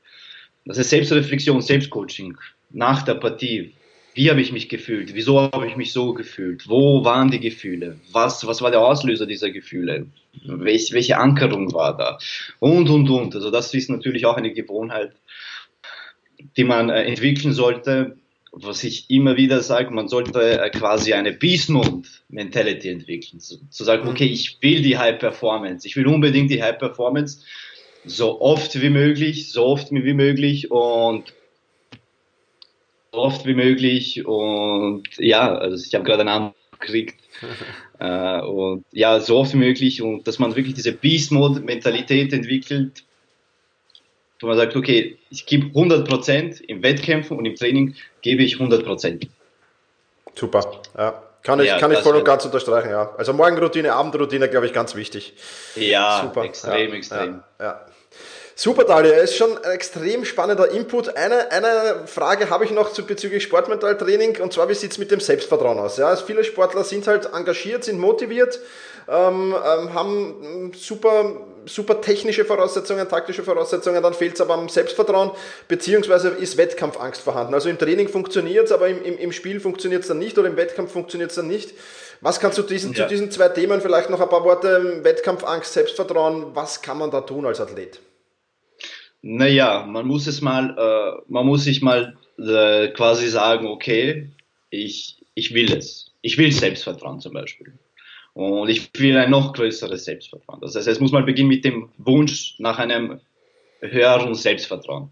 Das 0.65 0.77
ist 0.77 0.89
Selbstreflexion, 0.89 1.61
Selbstcoaching 1.61 2.37
nach 2.69 3.03
der 3.03 3.15
Partie. 3.15 3.73
Wie 4.13 4.29
habe 4.29 4.41
ich 4.41 4.51
mich 4.51 4.67
gefühlt? 4.67 5.13
Wieso 5.13 5.39
habe 5.39 5.67
ich 5.67 5.77
mich 5.77 5.93
so 5.93 6.13
gefühlt? 6.13 6.67
Wo 6.67 7.05
waren 7.05 7.31
die 7.31 7.39
Gefühle? 7.39 7.97
Was, 8.11 8.45
was 8.45 8.61
war 8.61 8.69
der 8.69 8.81
Auslöser 8.81 9.25
dieser 9.25 9.51
Gefühle? 9.51 10.07
Welch, 10.43 10.91
welche 10.91 11.17
Ankerung 11.17 11.73
war 11.73 11.95
da? 11.95 12.17
Und, 12.59 12.89
und, 12.89 13.09
und. 13.09 13.35
Also 13.35 13.51
das 13.51 13.73
ist 13.73 13.89
natürlich 13.89 14.25
auch 14.25 14.35
eine 14.35 14.51
Gewohnheit, 14.51 15.13
die 16.57 16.65
man 16.65 16.89
äh, 16.89 17.03
entwickeln 17.03 17.53
sollte. 17.53 18.17
Was 18.53 18.83
ich 18.83 19.09
immer 19.09 19.37
wieder 19.37 19.61
sage, 19.61 19.91
man 19.91 20.09
sollte 20.09 20.59
äh, 20.59 20.69
quasi 20.71 21.13
eine 21.13 21.31
Beast 21.31 21.69
Mode 21.69 22.07
Mentality 22.27 22.89
entwickeln. 22.89 23.39
Zu, 23.39 23.65
zu 23.69 23.83
sagen, 23.85 24.09
okay, 24.09 24.25
ich 24.25 24.57
will 24.61 24.81
die 24.81 24.97
High 24.97 25.19
Performance. 25.19 25.87
Ich 25.87 25.95
will 25.95 26.07
unbedingt 26.07 26.51
die 26.51 26.61
High 26.61 26.77
Performance 26.77 27.45
so 28.03 28.41
oft 28.41 28.81
wie 28.81 28.89
möglich, 28.89 29.51
so 29.51 29.65
oft 29.67 29.91
wie 29.91 30.13
möglich 30.13 30.69
und 30.69 31.33
oft 33.11 33.45
wie 33.45 33.53
möglich 33.53 34.25
und 34.25 35.03
ja, 35.17 35.53
also 35.55 35.85
ich 35.85 35.93
habe 35.93 36.05
gerade 36.05 36.21
einen 36.21 36.29
Namen 36.29 36.53
gekriegt 36.79 37.19
äh, 37.99 38.41
und 38.41 38.85
ja, 38.91 39.19
so 39.19 39.37
oft 39.37 39.53
wie 39.53 39.57
möglich 39.57 40.01
und 40.01 40.27
dass 40.27 40.39
man 40.39 40.55
wirklich 40.55 40.75
diese 40.75 40.93
Beast-Mode-Mentalität 40.93 42.33
entwickelt, 42.33 43.03
wo 44.39 44.47
man 44.47 44.57
sagt, 44.57 44.75
okay, 44.75 45.17
ich 45.29 45.45
gebe 45.45 45.67
100% 45.67 46.61
im 46.61 46.81
Wettkämpfen 46.81 47.37
und 47.37 47.45
im 47.45 47.55
Training 47.55 47.95
gebe 48.21 48.43
ich 48.43 48.55
100%. 48.55 49.27
Super, 50.35 50.81
ja. 50.97 51.23
Kann 51.43 51.59
ich, 51.59 51.67
ja, 51.67 51.79
kann 51.79 51.91
ich 51.91 51.99
voll 51.99 52.15
und 52.15 52.23
ganz 52.23 52.45
unterstreichen, 52.45 52.91
ja. 52.91 53.15
Also 53.17 53.33
Morgenroutine, 53.33 53.93
Abendroutine, 53.93 54.47
glaube 54.47 54.67
ich, 54.67 54.73
ganz 54.73 54.95
wichtig. 54.95 55.33
Ja, 55.75 56.21
Super. 56.23 56.43
extrem, 56.43 56.91
ja, 56.91 56.95
extrem. 56.95 57.43
Ja. 57.59 57.85
Super, 58.55 58.83
Dalia, 58.83 59.15
ist 59.15 59.35
schon 59.35 59.57
ein 59.57 59.71
extrem 59.71 60.25
spannender 60.25 60.71
Input. 60.71 61.15
Eine, 61.15 61.51
eine 61.51 62.03
Frage 62.05 62.49
habe 62.49 62.65
ich 62.65 62.71
noch 62.71 62.91
zu, 62.91 63.05
bezüglich 63.05 63.43
Sportmentaltraining 63.43 64.41
und 64.41 64.53
zwar, 64.53 64.67
wie 64.69 64.73
sieht 64.73 64.91
es 64.91 64.97
mit 64.97 65.09
dem 65.09 65.19
Selbstvertrauen 65.19 65.79
aus? 65.79 65.97
Ja, 65.97 66.09
also 66.09 66.25
viele 66.25 66.43
Sportler 66.43 66.83
sind 66.83 67.07
halt 67.07 67.29
engagiert, 67.33 67.85
sind 67.85 67.99
motiviert, 67.99 68.59
ähm, 69.07 69.55
ähm, 69.55 69.93
haben 69.93 70.71
super, 70.75 71.47
super 71.65 72.01
technische 72.01 72.43
Voraussetzungen, 72.43 73.07
taktische 73.07 73.43
Voraussetzungen, 73.43 74.03
dann 74.03 74.13
fehlt 74.13 74.35
es 74.35 74.41
aber 74.41 74.55
am 74.55 74.67
Selbstvertrauen, 74.67 75.31
beziehungsweise 75.67 76.29
ist 76.29 76.57
Wettkampfangst 76.57 77.21
vorhanden. 77.21 77.53
Also 77.53 77.69
im 77.69 77.79
Training 77.79 78.09
funktioniert 78.09 78.65
es, 78.65 78.71
aber 78.73 78.89
im, 78.89 79.01
im, 79.03 79.17
im 79.17 79.31
Spiel 79.31 79.59
funktioniert 79.61 80.01
es 80.01 80.09
dann 80.09 80.19
nicht 80.19 80.37
oder 80.37 80.49
im 80.49 80.57
Wettkampf 80.57 80.91
funktioniert 80.91 81.29
es 81.29 81.37
dann 81.37 81.47
nicht. 81.47 81.73
Was 82.19 82.39
kannst 82.39 82.57
du 82.57 82.61
diesen, 82.63 82.93
ja. 82.93 83.03
zu 83.03 83.09
diesen 83.09 83.31
zwei 83.31 83.49
Themen 83.49 83.81
vielleicht 83.81 84.09
noch 84.09 84.19
ein 84.21 84.29
paar 84.29 84.43
Worte, 84.43 85.03
Wettkampfangst, 85.03 85.73
Selbstvertrauen, 85.73 86.53
was 86.53 86.81
kann 86.81 86.97
man 86.97 87.09
da 87.09 87.21
tun 87.21 87.45
als 87.45 87.59
Athlet? 87.59 87.99
Naja, 89.21 89.85
man 89.87 90.07
muss 90.07 90.27
es 90.27 90.41
mal, 90.41 90.75
äh, 90.77 91.21
man 91.31 91.45
muss 91.45 91.63
sich 91.63 91.81
mal 91.81 92.17
äh, 92.39 92.87
quasi 92.89 93.27
sagen, 93.27 93.67
okay, 93.67 94.29
ich, 94.69 95.17
ich 95.35 95.53
will 95.53 95.71
es. 95.73 96.11
Ich 96.21 96.37
will 96.37 96.51
Selbstvertrauen 96.51 97.19
zum 97.19 97.33
Beispiel. 97.33 97.73
Und 98.33 98.69
ich 98.69 98.89
will 98.97 99.17
ein 99.17 99.29
noch 99.29 99.53
größeres 99.53 100.05
Selbstvertrauen. 100.05 100.61
Das 100.61 100.75
heißt, 100.75 100.87
es 100.87 100.99
muss 100.99 101.11
mal 101.11 101.23
beginnen 101.23 101.49
mit 101.49 101.65
dem 101.65 101.89
Wunsch 101.97 102.55
nach 102.59 102.79
einem 102.79 103.19
höheren 103.81 104.35
Selbstvertrauen. 104.35 105.11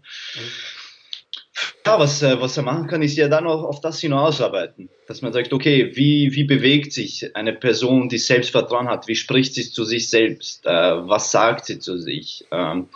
Ja, 1.86 1.98
was, 1.98 2.22
äh, 2.22 2.40
was 2.40 2.56
er 2.56 2.62
machen 2.62 2.86
kann, 2.86 3.02
ist 3.02 3.16
ja 3.16 3.28
dann 3.28 3.46
auch 3.46 3.64
auf 3.64 3.80
das 3.80 4.00
hinausarbeiten. 4.00 4.88
Dass 5.06 5.22
man 5.22 5.32
sagt, 5.32 5.52
okay, 5.52 5.94
wie, 5.94 6.32
wie 6.34 6.44
bewegt 6.44 6.92
sich 6.92 7.34
eine 7.34 7.52
Person, 7.52 8.08
die 8.08 8.18
Selbstvertrauen 8.18 8.88
hat? 8.88 9.08
Wie 9.08 9.16
spricht 9.16 9.54
sie 9.54 9.70
zu 9.70 9.84
sich 9.84 10.08
selbst? 10.08 10.64
Äh, 10.66 10.70
was 10.70 11.30
sagt 11.30 11.66
sie 11.66 11.78
zu 11.78 11.98
sich? 11.98 12.46
Ähm, 12.50 12.88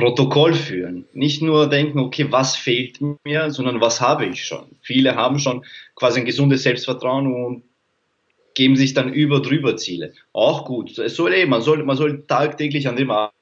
Protokoll 0.00 0.54
führen. 0.54 1.06
Nicht 1.12 1.42
nur 1.42 1.68
denken, 1.68 1.98
okay, 1.98 2.26
was 2.30 2.56
fehlt 2.56 2.98
mir, 3.24 3.50
sondern 3.50 3.80
was 3.80 4.00
habe 4.00 4.26
ich 4.26 4.44
schon. 4.44 4.66
Viele 4.80 5.14
haben 5.14 5.38
schon 5.38 5.64
quasi 5.94 6.20
ein 6.20 6.26
gesundes 6.26 6.62
Selbstvertrauen 6.62 7.32
und 7.32 7.62
geben 8.54 8.76
sich 8.76 8.94
dann 8.94 9.12
über 9.12 9.40
drüber 9.40 9.76
Ziele. 9.76 10.12
Auch 10.32 10.64
gut. 10.64 10.98
Es 10.98 11.16
soll 11.16 11.34
eh, 11.34 11.46
man 11.46 11.62
soll, 11.62 11.82
man 11.84 11.96
soll 11.96 12.24
tagtäglich 12.26 12.88
an 12.88 12.96
dem 12.96 13.10
arbeiten. 13.10 13.34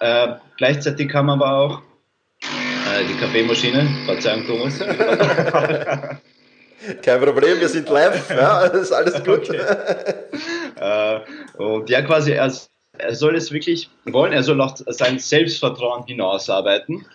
Äh, 0.00 0.34
gleichzeitig 0.56 1.08
kann 1.08 1.26
man 1.26 1.40
aber 1.40 1.56
auch 1.56 1.82
äh, 2.42 3.04
die 3.08 3.18
Kaffeemaschine, 3.18 3.88
Verzeihung 4.06 4.46
Thomas. 4.46 4.78
Kein 7.02 7.20
Problem, 7.20 7.60
wir 7.60 7.68
sind 7.68 7.88
live, 7.88 8.30
ja, 8.30 8.64
ist 8.64 8.92
alles 8.92 9.22
gut. 9.24 9.50
Okay. 10.76 10.76
äh, 10.76 11.20
und 11.62 11.90
ja, 11.90 12.00
quasi 12.00 12.38
als 12.38 12.70
er 12.98 13.14
soll 13.14 13.36
es 13.36 13.52
wirklich 13.52 13.88
wollen, 14.04 14.32
er 14.32 14.42
soll 14.42 14.60
auch 14.60 14.76
sein 14.76 15.18
Selbstvertrauen 15.18 16.06
hinausarbeiten. 16.06 17.06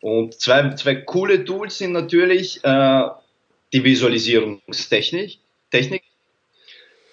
Und 0.00 0.34
zwei, 0.34 0.74
zwei 0.74 0.96
coole 0.96 1.44
Tools 1.44 1.78
sind 1.78 1.92
natürlich 1.92 2.62
äh, 2.62 3.02
die 3.72 3.84
Visualisierungstechnik, 3.84 5.38
Technik, 5.70 6.02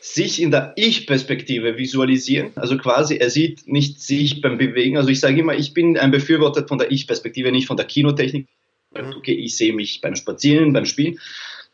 sich 0.02 0.42
in 0.42 0.52
der 0.52 0.74
Ich-Perspektive 0.76 1.78
visualisieren. 1.78 2.52
Also 2.56 2.78
quasi, 2.78 3.18
er 3.18 3.30
sieht 3.30 3.68
nicht 3.68 4.02
sich 4.02 4.42
beim 4.42 4.58
Bewegen. 4.58 4.98
Also 4.98 5.10
ich 5.10 5.20
sage 5.20 5.40
immer, 5.40 5.54
ich 5.54 5.74
bin 5.74 5.98
ein 5.98 6.12
Befürworter 6.12 6.68
von 6.68 6.80
der 6.80 6.92
Ich-Perspektive, 6.92 7.52
nicht 7.52 7.68
von 7.68 7.78
der 7.78 7.86
Kinotechnik. 7.86 8.48
Mhm. 8.92 9.14
Okay, 9.18 9.34
ich 9.34 9.56
sehe 9.56 9.74
mich 9.74 10.02
beim 10.02 10.16
Spazieren, 10.16 10.74
beim 10.74 10.86
Spielen. 10.86 11.20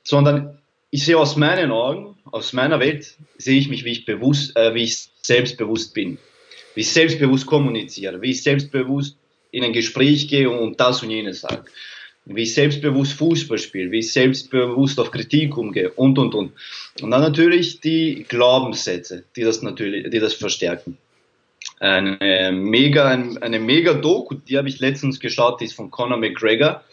sondern 0.03 0.59
ich 0.89 1.03
sehe 1.03 1.17
aus 1.17 1.35
meinen 1.35 1.71
Augen, 1.71 2.17
aus 2.31 2.53
meiner 2.53 2.79
Welt, 2.79 3.17
sehe 3.37 3.59
ich 3.59 3.69
mich, 3.69 3.83
wie 3.83 3.91
ich 3.91 4.05
bewusst, 4.05 4.55
äh, 4.55 4.73
wie 4.73 4.83
ich 4.83 5.09
selbstbewusst 5.27 5.93
bin, 5.93 6.17
wie 6.75 6.81
ich 6.81 6.91
selbstbewusst 6.91 7.45
kommuniziere, 7.45 8.21
wie 8.21 8.31
ich 8.31 8.43
selbstbewusst 8.43 9.15
in 9.51 9.63
ein 9.63 9.73
Gespräch 9.73 10.27
gehe 10.27 10.49
und 10.49 10.79
das 10.79 11.03
und 11.03 11.11
jenes 11.11 11.41
sage, 11.41 11.65
wie 12.25 12.43
ich 12.43 12.53
selbstbewusst 12.53 13.13
Fußball 13.13 13.57
spiele, 13.57 13.91
wie 13.91 13.99
ich 13.99 14.11
selbstbewusst 14.11 14.99
auf 14.99 15.11
Kritik 15.11 15.57
umgehe 15.57 15.91
und 15.91 16.17
und 16.19 16.33
und. 16.35 16.51
Und 17.01 17.11
dann 17.11 17.21
natürlich 17.21 17.79
die 17.79 18.25
Glaubenssätze, 18.27 19.23
die 19.35 19.41
das 19.41 19.61
natürlich, 19.61 20.09
die 20.09 20.19
das 20.19 20.33
verstärken. 20.33 20.97
Eine 21.79 22.51
mega, 22.51 23.07
eine 23.07 23.59
mega 23.59 23.93
Doku, 23.93 24.35
die 24.35 24.57
habe 24.57 24.67
ich 24.67 24.79
letztens 24.79 25.19
geschaut, 25.19 25.61
die 25.61 25.65
ist 25.65 25.73
von 25.73 25.91
Conor 25.91 26.17
McGregor. 26.17 26.83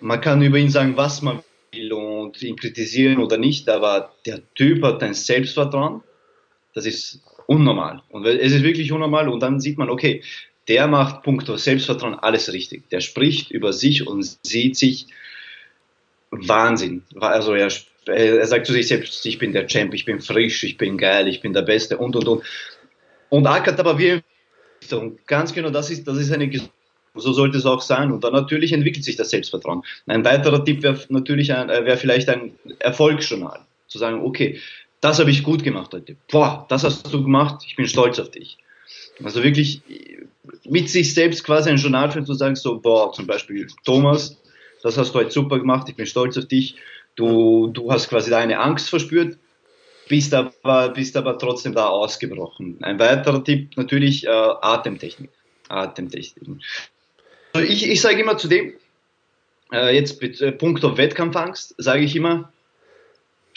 Man 0.00 0.20
kann 0.20 0.42
über 0.42 0.58
ihn 0.58 0.70
sagen, 0.70 0.96
was 0.96 1.22
man 1.22 1.42
will 1.72 1.92
und 1.92 2.40
ihn 2.42 2.56
kritisieren 2.56 3.18
oder 3.18 3.38
nicht, 3.38 3.68
aber 3.68 4.12
der 4.26 4.40
Typ 4.54 4.82
hat 4.82 5.02
ein 5.02 5.14
Selbstvertrauen, 5.14 6.02
das 6.78 6.86
ist 6.86 7.20
unnormal. 7.46 8.02
Und 8.10 8.24
es 8.26 8.52
ist 8.52 8.62
wirklich 8.62 8.92
unnormal 8.92 9.28
und 9.28 9.40
dann 9.40 9.58
sieht 9.58 9.78
man, 9.78 9.90
okay, 9.90 10.22
der 10.68 10.86
macht 10.86 11.22
punkto 11.22 11.56
Selbstvertrauen 11.56 12.14
alles 12.14 12.52
richtig. 12.52 12.88
Der 12.90 13.00
spricht 13.00 13.50
über 13.50 13.72
sich 13.72 14.06
und 14.06 14.22
sieht 14.42 14.76
sich 14.76 15.06
Wahnsinn. 16.30 17.02
Also 17.18 17.54
er, 17.54 17.72
er 18.06 18.46
sagt 18.46 18.66
zu 18.66 18.72
sich 18.72 18.86
selbst, 18.86 19.24
ich 19.26 19.38
bin 19.38 19.52
der 19.52 19.66
Champ, 19.66 19.94
ich 19.94 20.04
bin 20.04 20.20
frisch, 20.20 20.62
ich 20.62 20.76
bin 20.76 20.98
geil, 20.98 21.26
ich 21.26 21.40
bin 21.40 21.52
der 21.52 21.62
Beste 21.62 21.96
und 21.98 22.14
und 22.16 22.28
und. 22.28 22.44
Und 23.30 23.46
ackert 23.46 23.80
aber 23.80 23.98
wie 23.98 24.22
und 24.92 25.26
ganz 25.26 25.52
genau, 25.52 25.70
das 25.70 25.90
ist, 25.90 26.06
das 26.06 26.18
ist 26.18 26.32
eine 26.32 26.48
so 27.14 27.32
sollte 27.32 27.58
es 27.58 27.66
auch 27.66 27.82
sein. 27.82 28.12
Und 28.12 28.22
dann 28.22 28.32
natürlich 28.32 28.72
entwickelt 28.72 29.04
sich 29.04 29.16
das 29.16 29.30
Selbstvertrauen. 29.30 29.82
Ein 30.06 30.24
weiterer 30.24 30.64
Tipp 30.64 30.82
wäre 30.82 30.98
natürlich 31.08 31.52
ein, 31.52 31.68
äh, 31.68 31.84
wäre 31.84 31.96
vielleicht 31.96 32.28
ein 32.28 32.52
Erfolgsjournal. 32.78 33.60
Zu 33.88 33.98
sagen, 33.98 34.20
okay, 34.22 34.60
das 35.00 35.18
habe 35.18 35.30
ich 35.30 35.42
gut 35.42 35.62
gemacht 35.62 35.92
heute. 35.92 36.16
Boah, 36.30 36.66
das 36.68 36.84
hast 36.84 37.12
du 37.12 37.22
gemacht, 37.22 37.64
ich 37.66 37.76
bin 37.76 37.86
stolz 37.86 38.18
auf 38.18 38.30
dich. 38.30 38.58
Also 39.22 39.42
wirklich 39.42 39.82
mit 40.64 40.88
sich 40.88 41.14
selbst 41.14 41.44
quasi 41.44 41.70
ein 41.70 41.76
Journal 41.76 42.10
führen, 42.10 42.26
zu 42.26 42.34
sagen, 42.34 42.56
so, 42.56 42.80
boah, 42.80 43.12
zum 43.12 43.26
Beispiel, 43.26 43.66
Thomas, 43.84 44.36
das 44.82 44.96
hast 44.96 45.14
du 45.14 45.18
heute 45.18 45.30
super 45.30 45.58
gemacht, 45.58 45.88
ich 45.88 45.96
bin 45.96 46.06
stolz 46.06 46.36
auf 46.36 46.46
dich. 46.46 46.76
Du, 47.16 47.68
du 47.68 47.90
hast 47.90 48.08
quasi 48.08 48.30
deine 48.30 48.60
Angst 48.60 48.90
verspürt, 48.90 49.38
bist 50.08 50.32
aber, 50.34 50.90
bist 50.90 51.16
aber 51.16 51.36
trotzdem 51.38 51.74
da 51.74 51.88
ausgebrochen. 51.88 52.78
Ein 52.82 52.98
weiterer 52.98 53.42
Tipp 53.42 53.76
natürlich 53.76 54.24
äh, 54.24 54.30
Atemtechnik. 54.30 55.30
Atemtechnik. 55.68 56.60
Also 57.52 57.66
ich, 57.66 57.88
ich 57.88 58.00
sage 58.00 58.20
immer 58.20 58.38
zu 58.38 58.46
dem, 58.46 58.74
äh, 59.72 59.94
jetzt 59.94 60.22
äh, 60.22 60.52
Punkt 60.52 60.84
auf 60.84 60.96
Wettkampfangst, 60.96 61.74
sage 61.78 62.04
ich 62.04 62.14
immer, 62.14 62.52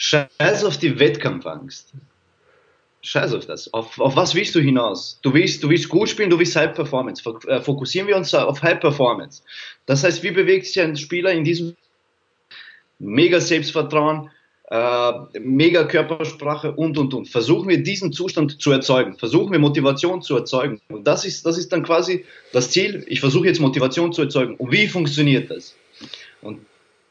scheiß 0.02 0.64
auf 0.64 0.78
die 0.78 0.98
Wettkampfangst. 0.98 1.92
Scheiß 3.02 3.34
auf 3.34 3.46
das. 3.46 3.72
Auf, 3.72 3.98
auf 3.98 4.14
was 4.14 4.34
willst 4.34 4.54
du 4.54 4.60
hinaus? 4.60 5.18
Du 5.22 5.34
willst, 5.34 5.62
du 5.62 5.68
willst 5.68 5.88
gut 5.88 6.08
spielen, 6.08 6.30
du 6.30 6.38
willst 6.38 6.54
High 6.54 6.74
Performance. 6.74 7.22
Äh, 7.48 7.60
fokussieren 7.60 8.06
wir 8.06 8.16
uns 8.16 8.32
auf 8.34 8.62
High 8.62 8.80
Performance. 8.80 9.42
Das 9.86 10.04
heißt, 10.04 10.22
wie 10.22 10.30
bewegt 10.30 10.66
sich 10.66 10.80
ein 10.80 10.96
Spieler 10.96 11.32
in 11.32 11.42
diesem 11.42 11.76
mega 12.98 13.40
Selbstvertrauen, 13.40 14.30
äh, 14.70 15.12
mega 15.40 15.84
Körpersprache 15.84 16.72
und 16.72 16.96
und 16.96 17.12
und. 17.12 17.28
Versuchen 17.28 17.68
wir 17.68 17.82
diesen 17.82 18.12
Zustand 18.12 18.60
zu 18.62 18.70
erzeugen. 18.70 19.18
Versuchen 19.18 19.52
wir 19.52 19.58
Motivation 19.58 20.22
zu 20.22 20.36
erzeugen. 20.36 20.80
Und 20.88 21.06
das 21.06 21.24
ist, 21.24 21.44
das 21.44 21.58
ist 21.58 21.72
dann 21.72 21.82
quasi 21.82 22.24
das 22.52 22.70
Ziel. 22.70 23.04
Ich 23.08 23.20
versuche 23.20 23.46
jetzt 23.46 23.60
Motivation 23.60 24.12
zu 24.12 24.22
erzeugen. 24.22 24.54
Und 24.56 24.70
wie 24.70 24.86
funktioniert 24.86 25.50
das? 25.50 25.74
Und 26.40 26.60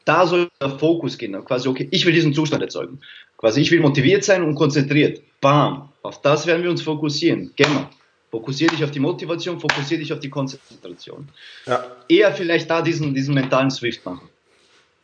da 0.04 0.26
soll 0.26 0.48
der 0.60 0.70
Fokus 0.70 1.18
gehen. 1.18 1.32
Quasi, 1.44 1.68
okay, 1.68 1.88
ich 1.90 2.04
will 2.06 2.12
diesen 2.12 2.34
Zustand 2.34 2.62
erzeugen. 2.62 3.00
Quasi, 3.36 3.60
ich 3.60 3.70
will 3.70 3.80
motiviert 3.80 4.24
sein 4.24 4.42
und 4.42 4.54
konzentriert. 4.54 5.20
Bam. 5.40 5.88
Auf 6.02 6.20
das 6.20 6.46
werden 6.46 6.62
wir 6.62 6.70
uns 6.70 6.82
fokussieren. 6.82 7.52
Gerne. 7.56 7.88
Fokussiere 8.30 8.74
dich 8.74 8.82
auf 8.82 8.90
die 8.90 9.00
Motivation, 9.00 9.60
fokussiere 9.60 10.00
dich 10.00 10.12
auf 10.12 10.20
die 10.20 10.30
Konzentration. 10.30 11.28
Ja. 11.66 11.84
Eher 12.08 12.32
vielleicht 12.32 12.70
da 12.70 12.80
diesen, 12.80 13.14
diesen 13.14 13.34
mentalen 13.34 13.70
Swift 13.70 14.04
machen. 14.06 14.28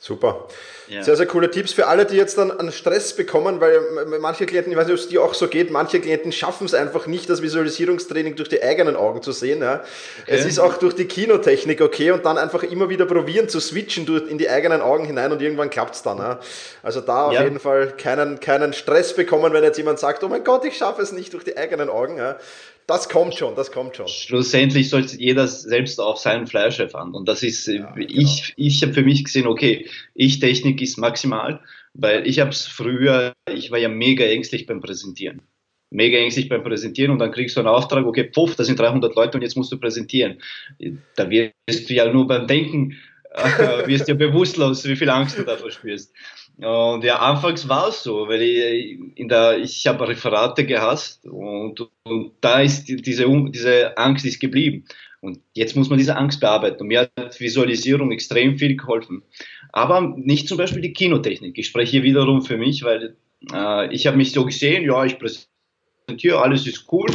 Super. 0.01 0.47
Ja. 0.87 1.03
Sehr, 1.03 1.17
sehr 1.17 1.27
coole 1.27 1.51
Tipps 1.51 1.73
für 1.73 1.89
alle, 1.89 2.07
die 2.07 2.15
jetzt 2.15 2.39
dann 2.39 2.53
an 2.53 2.71
Stress 2.71 3.17
bekommen, 3.17 3.61
weil 3.61 3.81
manche 4.21 4.47
Klienten, 4.47 4.71
ich 4.71 4.79
weiß 4.79 4.87
nicht, 4.87 4.95
ob 4.95 5.01
es 5.01 5.09
dir 5.09 5.23
auch 5.23 5.35
so 5.35 5.49
geht, 5.49 5.73
manche 5.73 5.99
Klienten 6.01 6.31
schaffen 6.31 6.67
es 6.67 6.73
einfach 6.73 7.09
nicht, 7.09 7.29
das 7.29 7.43
Visualisierungstraining 7.43 8.37
durch 8.37 8.49
die 8.49 8.63
eigenen 8.63 8.95
Augen 8.95 9.23
zu 9.23 9.33
sehen. 9.33 9.61
Ja. 9.61 9.83
Okay. 10.23 10.37
Es 10.37 10.45
ist 10.45 10.61
auch 10.61 10.77
durch 10.77 10.95
die 10.95 11.07
Kinotechnik 11.07 11.81
okay 11.81 12.13
und 12.13 12.25
dann 12.25 12.39
einfach 12.39 12.63
immer 12.63 12.89
wieder 12.89 13.07
probieren 13.07 13.49
zu 13.49 13.59
switchen 13.59 14.07
durch, 14.07 14.31
in 14.31 14.39
die 14.39 14.49
eigenen 14.49 14.83
Augen 14.83 15.05
hinein 15.05 15.33
und 15.33 15.43
irgendwann 15.43 15.69
klappt 15.69 15.97
es 15.97 16.03
dann. 16.03 16.19
Ja. 16.19 16.39
Also 16.85 17.01
da 17.01 17.27
auf 17.27 17.33
jeden 17.33 17.59
Fall 17.59 17.89
keinen, 17.97 18.39
keinen 18.39 18.75
Stress 18.75 19.15
bekommen, 19.15 19.53
wenn 19.53 19.65
jetzt 19.65 19.79
jemand 19.79 19.99
sagt, 19.99 20.23
oh 20.23 20.29
mein 20.29 20.45
Gott, 20.45 20.65
ich 20.65 20.77
schaffe 20.77 21.03
es 21.03 21.11
nicht 21.11 21.33
durch 21.33 21.43
die 21.43 21.57
eigenen 21.57 21.91
Augen. 21.91 22.21
Das 22.89 23.11
kommt 23.11 23.35
schon, 23.35 23.55
das 23.55 23.71
kommt 23.71 23.97
schon. 23.97 24.09
Schlussendlich 24.09 24.89
sollte 24.89 25.15
jeder 25.19 25.47
selbst 25.47 26.01
auf 26.01 26.17
seinem 26.17 26.47
Fleisch 26.47 26.81
erfahren. 26.81 27.15
Und 27.15 27.29
das 27.29 27.43
ist, 27.43 27.67
ja, 27.67 27.91
genau. 27.91 28.07
ich, 28.09 28.55
ich 28.57 28.83
habe 28.83 28.95
für 28.95 29.03
mich 29.03 29.23
gesehen, 29.25 29.47
okay, 29.47 29.87
ich 30.15 30.41
Technik 30.41 30.81
ist 30.81 30.97
maximal, 30.97 31.61
weil 31.93 32.27
ich 32.27 32.41
habe 32.41 32.49
es 32.49 32.67
früher, 32.67 33.35
ich 33.53 33.71
war 33.71 33.79
ja 33.79 33.91
mega 33.91 34.25
ängstlich 34.25 34.65
beim 34.65 34.81
Präsentieren. 34.81 35.43
Mega 35.91 36.17
ängstlich 36.17 36.49
beim 36.49 36.63
Präsentieren 36.63 37.13
und 37.13 37.19
dann 37.19 37.31
kriegst 37.31 37.57
du 37.57 37.61
einen 37.61 37.69
Auftrag, 37.69 38.07
okay, 38.07 38.25
puff, 38.25 38.57
da 38.57 38.65
sind 38.65 38.79
300 38.79 39.15
Leute 39.15 39.37
und 39.37 39.43
jetzt 39.43 39.57
musst 39.59 39.71
du 39.71 39.79
präsentieren. 39.79 40.41
Da 41.15 41.29
wirst 41.29 41.91
du 41.91 41.93
ja 41.93 42.11
nur 42.11 42.27
beim 42.27 42.47
Denken, 42.47 42.97
äh, 43.33 43.87
wirst 43.87 44.09
ja 44.09 44.15
bewusstlos, 44.15 44.87
wie 44.89 44.97
viel 44.97 45.11
Angst 45.11 45.39
du 45.39 45.43
da 45.43 45.59
verspürst. 45.59 46.15
Und 46.61 47.05
ja, 47.05 47.21
anfangs 47.21 47.69
war 47.69 47.89
es 47.89 48.03
so, 48.03 48.27
weil 48.27 48.43
ich 48.43 48.99
in 49.15 49.29
der, 49.29 49.59
ich 49.59 49.87
habe 49.87 50.09
Referate 50.09 50.67
gehasst 50.67 51.25
und, 51.25 51.89
und 52.03 52.33
da 52.41 52.61
ist 52.61 52.89
diese, 52.89 53.27
diese 53.51 53.97
Angst 53.97 54.27
ist 54.27 54.41
geblieben. 54.41 54.85
Und 55.21 55.41
jetzt 55.53 55.77
muss 55.77 55.89
man 55.89 55.99
diese 55.99 56.17
Angst 56.17 56.41
bearbeiten. 56.41 56.81
Und 56.81 56.89
mir 56.89 57.11
hat 57.17 57.41
Visualisierung 57.41 58.11
extrem 58.11 58.59
viel 58.59 58.77
geholfen. 58.77 59.23
Aber 59.73 60.01
nicht 60.01 60.49
zum 60.49 60.59
Beispiel 60.59 60.83
die 60.83 60.93
Kinotechnik. 60.93 61.57
Ich 61.59 61.69
spreche 61.69 61.93
hier 61.93 62.03
wiederum 62.03 62.43
für 62.43 62.57
mich, 62.57 62.83
weil 62.83 63.17
äh, 63.53 63.93
ich 63.95 64.07
habe 64.07 64.17
mich 64.17 64.33
so 64.33 64.45
gesehen, 64.45 64.85
ja, 64.85 65.05
ich 65.05 65.19
präsentiere, 65.19 66.43
alles 66.43 66.67
ist 66.67 66.87
cool. 66.91 67.09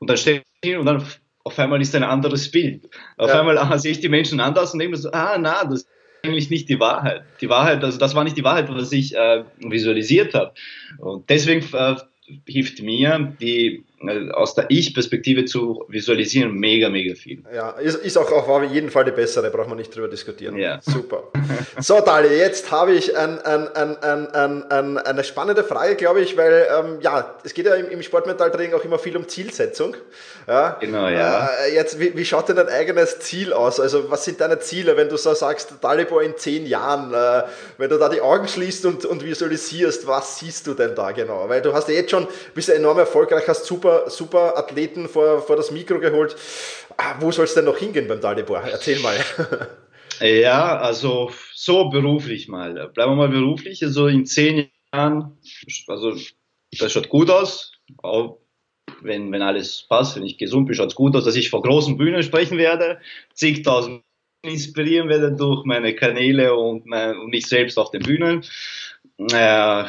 Und 0.00 0.10
dann 0.10 0.16
stehe 0.16 0.38
ich 0.38 0.70
hin 0.70 0.78
und 0.78 0.86
dann 0.86 1.04
auf 1.44 1.58
einmal 1.58 1.80
ist 1.80 1.94
ein 1.94 2.02
anderes 2.02 2.50
Bild. 2.50 2.88
Auf 3.16 3.28
ja. 3.28 3.40
einmal 3.40 3.78
sehe 3.78 3.92
ich 3.92 4.00
die 4.00 4.08
Menschen 4.08 4.40
anders 4.40 4.72
und 4.72 4.80
denke 4.80 4.96
so, 4.96 5.10
ah, 5.12 5.36
na, 5.38 5.64
das 5.64 5.86
eigentlich 6.24 6.50
nicht 6.50 6.68
die 6.68 6.80
Wahrheit. 6.80 7.22
Die 7.40 7.48
Wahrheit, 7.48 7.84
also 7.84 7.98
das 7.98 8.14
war 8.14 8.24
nicht 8.24 8.36
die 8.36 8.44
Wahrheit, 8.44 8.68
was 8.70 8.92
ich 8.92 9.14
äh, 9.14 9.44
visualisiert 9.58 10.34
habe. 10.34 10.52
Und 10.98 11.28
deswegen 11.28 11.64
äh, 11.74 11.96
hilft 12.46 12.82
mir, 12.82 13.34
die 13.40 13.84
aus 14.32 14.54
der 14.54 14.66
Ich-Perspektive 14.68 15.44
zu 15.44 15.84
visualisieren, 15.88 16.54
mega, 16.54 16.88
mega 16.88 17.14
viel. 17.14 17.42
Ja, 17.54 17.70
ist, 17.70 17.96
ist 17.96 18.16
auch 18.16 18.30
auf 18.30 18.72
jeden 18.72 18.90
Fall 18.90 19.04
die 19.04 19.10
bessere, 19.10 19.50
braucht 19.50 19.68
man 19.68 19.78
nicht 19.78 19.94
drüber 19.94 20.08
diskutieren. 20.08 20.56
Ja. 20.56 20.80
Super. 20.82 21.24
So, 21.80 22.00
Dali, 22.00 22.36
jetzt 22.36 22.70
habe 22.70 22.92
ich 22.92 23.16
ein, 23.16 23.38
ein, 23.40 23.68
ein, 23.74 24.98
eine 24.98 25.24
spannende 25.24 25.64
Frage, 25.64 25.96
glaube 25.96 26.20
ich, 26.20 26.36
weil 26.36 26.66
ähm, 26.70 26.98
ja, 27.00 27.34
es 27.42 27.52
geht 27.52 27.66
ja 27.66 27.74
im, 27.74 27.90
im 27.90 28.02
Sportmentaltraining 28.02 28.74
auch 28.74 28.84
immer 28.84 28.98
viel 28.98 29.16
um 29.16 29.28
Zielsetzung. 29.28 29.96
Ja? 30.46 30.76
Genau, 30.80 31.08
ja. 31.08 31.48
Äh, 31.66 31.74
jetzt, 31.74 31.98
wie, 31.98 32.16
wie, 32.16 32.24
schaut 32.24 32.48
denn 32.48 32.56
dein 32.56 32.68
eigenes 32.68 33.18
Ziel 33.20 33.52
aus? 33.52 33.80
Also, 33.80 34.10
was 34.10 34.24
sind 34.24 34.40
deine 34.40 34.58
Ziele, 34.60 34.96
wenn 34.96 35.08
du 35.08 35.16
so 35.16 35.34
sagst, 35.34 35.74
Dalibor 35.80 36.22
in 36.22 36.36
zehn 36.36 36.66
Jahren, 36.66 37.12
äh, 37.12 37.48
wenn 37.78 37.90
du 37.90 37.98
da 37.98 38.08
die 38.08 38.20
Augen 38.20 38.48
schließt 38.48 38.86
und, 38.86 39.04
und 39.04 39.24
visualisierst, 39.24 40.06
was 40.06 40.38
siehst 40.38 40.66
du 40.66 40.74
denn 40.74 40.94
da 40.94 41.12
genau? 41.12 41.48
Weil 41.48 41.62
du 41.62 41.72
hast 41.72 41.88
ja 41.88 41.94
jetzt 41.94 42.10
schon, 42.10 42.26
bist 42.54 42.68
ja 42.68 42.74
enorm 42.74 42.98
erfolgreich, 42.98 43.48
hast 43.48 43.64
super 43.64 43.93
super, 44.08 44.56
Athleten 44.56 45.08
vor, 45.08 45.42
vor 45.42 45.56
das 45.56 45.70
Mikro 45.70 45.98
geholt. 45.98 46.36
Ah, 46.96 47.16
wo 47.20 47.30
soll 47.30 47.44
es 47.44 47.54
denn 47.54 47.64
noch 47.64 47.78
hingehen 47.78 48.08
beim 48.08 48.20
Dalibor? 48.20 48.62
Erzähl 48.62 48.98
mal. 49.00 49.16
Ja, 50.20 50.78
also 50.78 51.32
so 51.54 51.88
beruflich 51.88 52.46
mal. 52.48 52.72
Bleiben 52.94 53.12
wir 53.12 53.16
mal 53.16 53.28
beruflich. 53.28 53.82
Also 53.82 54.06
in 54.06 54.26
zehn 54.26 54.70
Jahren, 54.92 55.36
also 55.88 56.16
das 56.78 56.92
schaut 56.92 57.08
gut 57.08 57.30
aus. 57.30 57.72
Auch 58.02 58.38
wenn, 59.02 59.32
wenn 59.32 59.42
alles 59.42 59.86
passt, 59.88 60.16
wenn 60.16 60.24
ich 60.24 60.38
gesund 60.38 60.66
bin, 60.66 60.74
schaut 60.76 60.90
es 60.90 60.94
gut 60.94 61.16
aus, 61.16 61.24
dass 61.24 61.36
ich 61.36 61.50
vor 61.50 61.62
großen 61.62 61.96
Bühnen 61.96 62.22
sprechen 62.22 62.58
werde, 62.58 63.00
zigtausend 63.32 64.02
inspirieren 64.42 65.08
werde 65.08 65.32
durch 65.32 65.64
meine 65.64 65.94
Kanäle 65.94 66.54
und, 66.54 66.86
mein, 66.86 67.16
und 67.18 67.30
mich 67.30 67.46
selbst 67.46 67.78
auf 67.78 67.90
den 67.90 68.02
Bühnen. 68.02 68.44
Äh, 69.18 69.84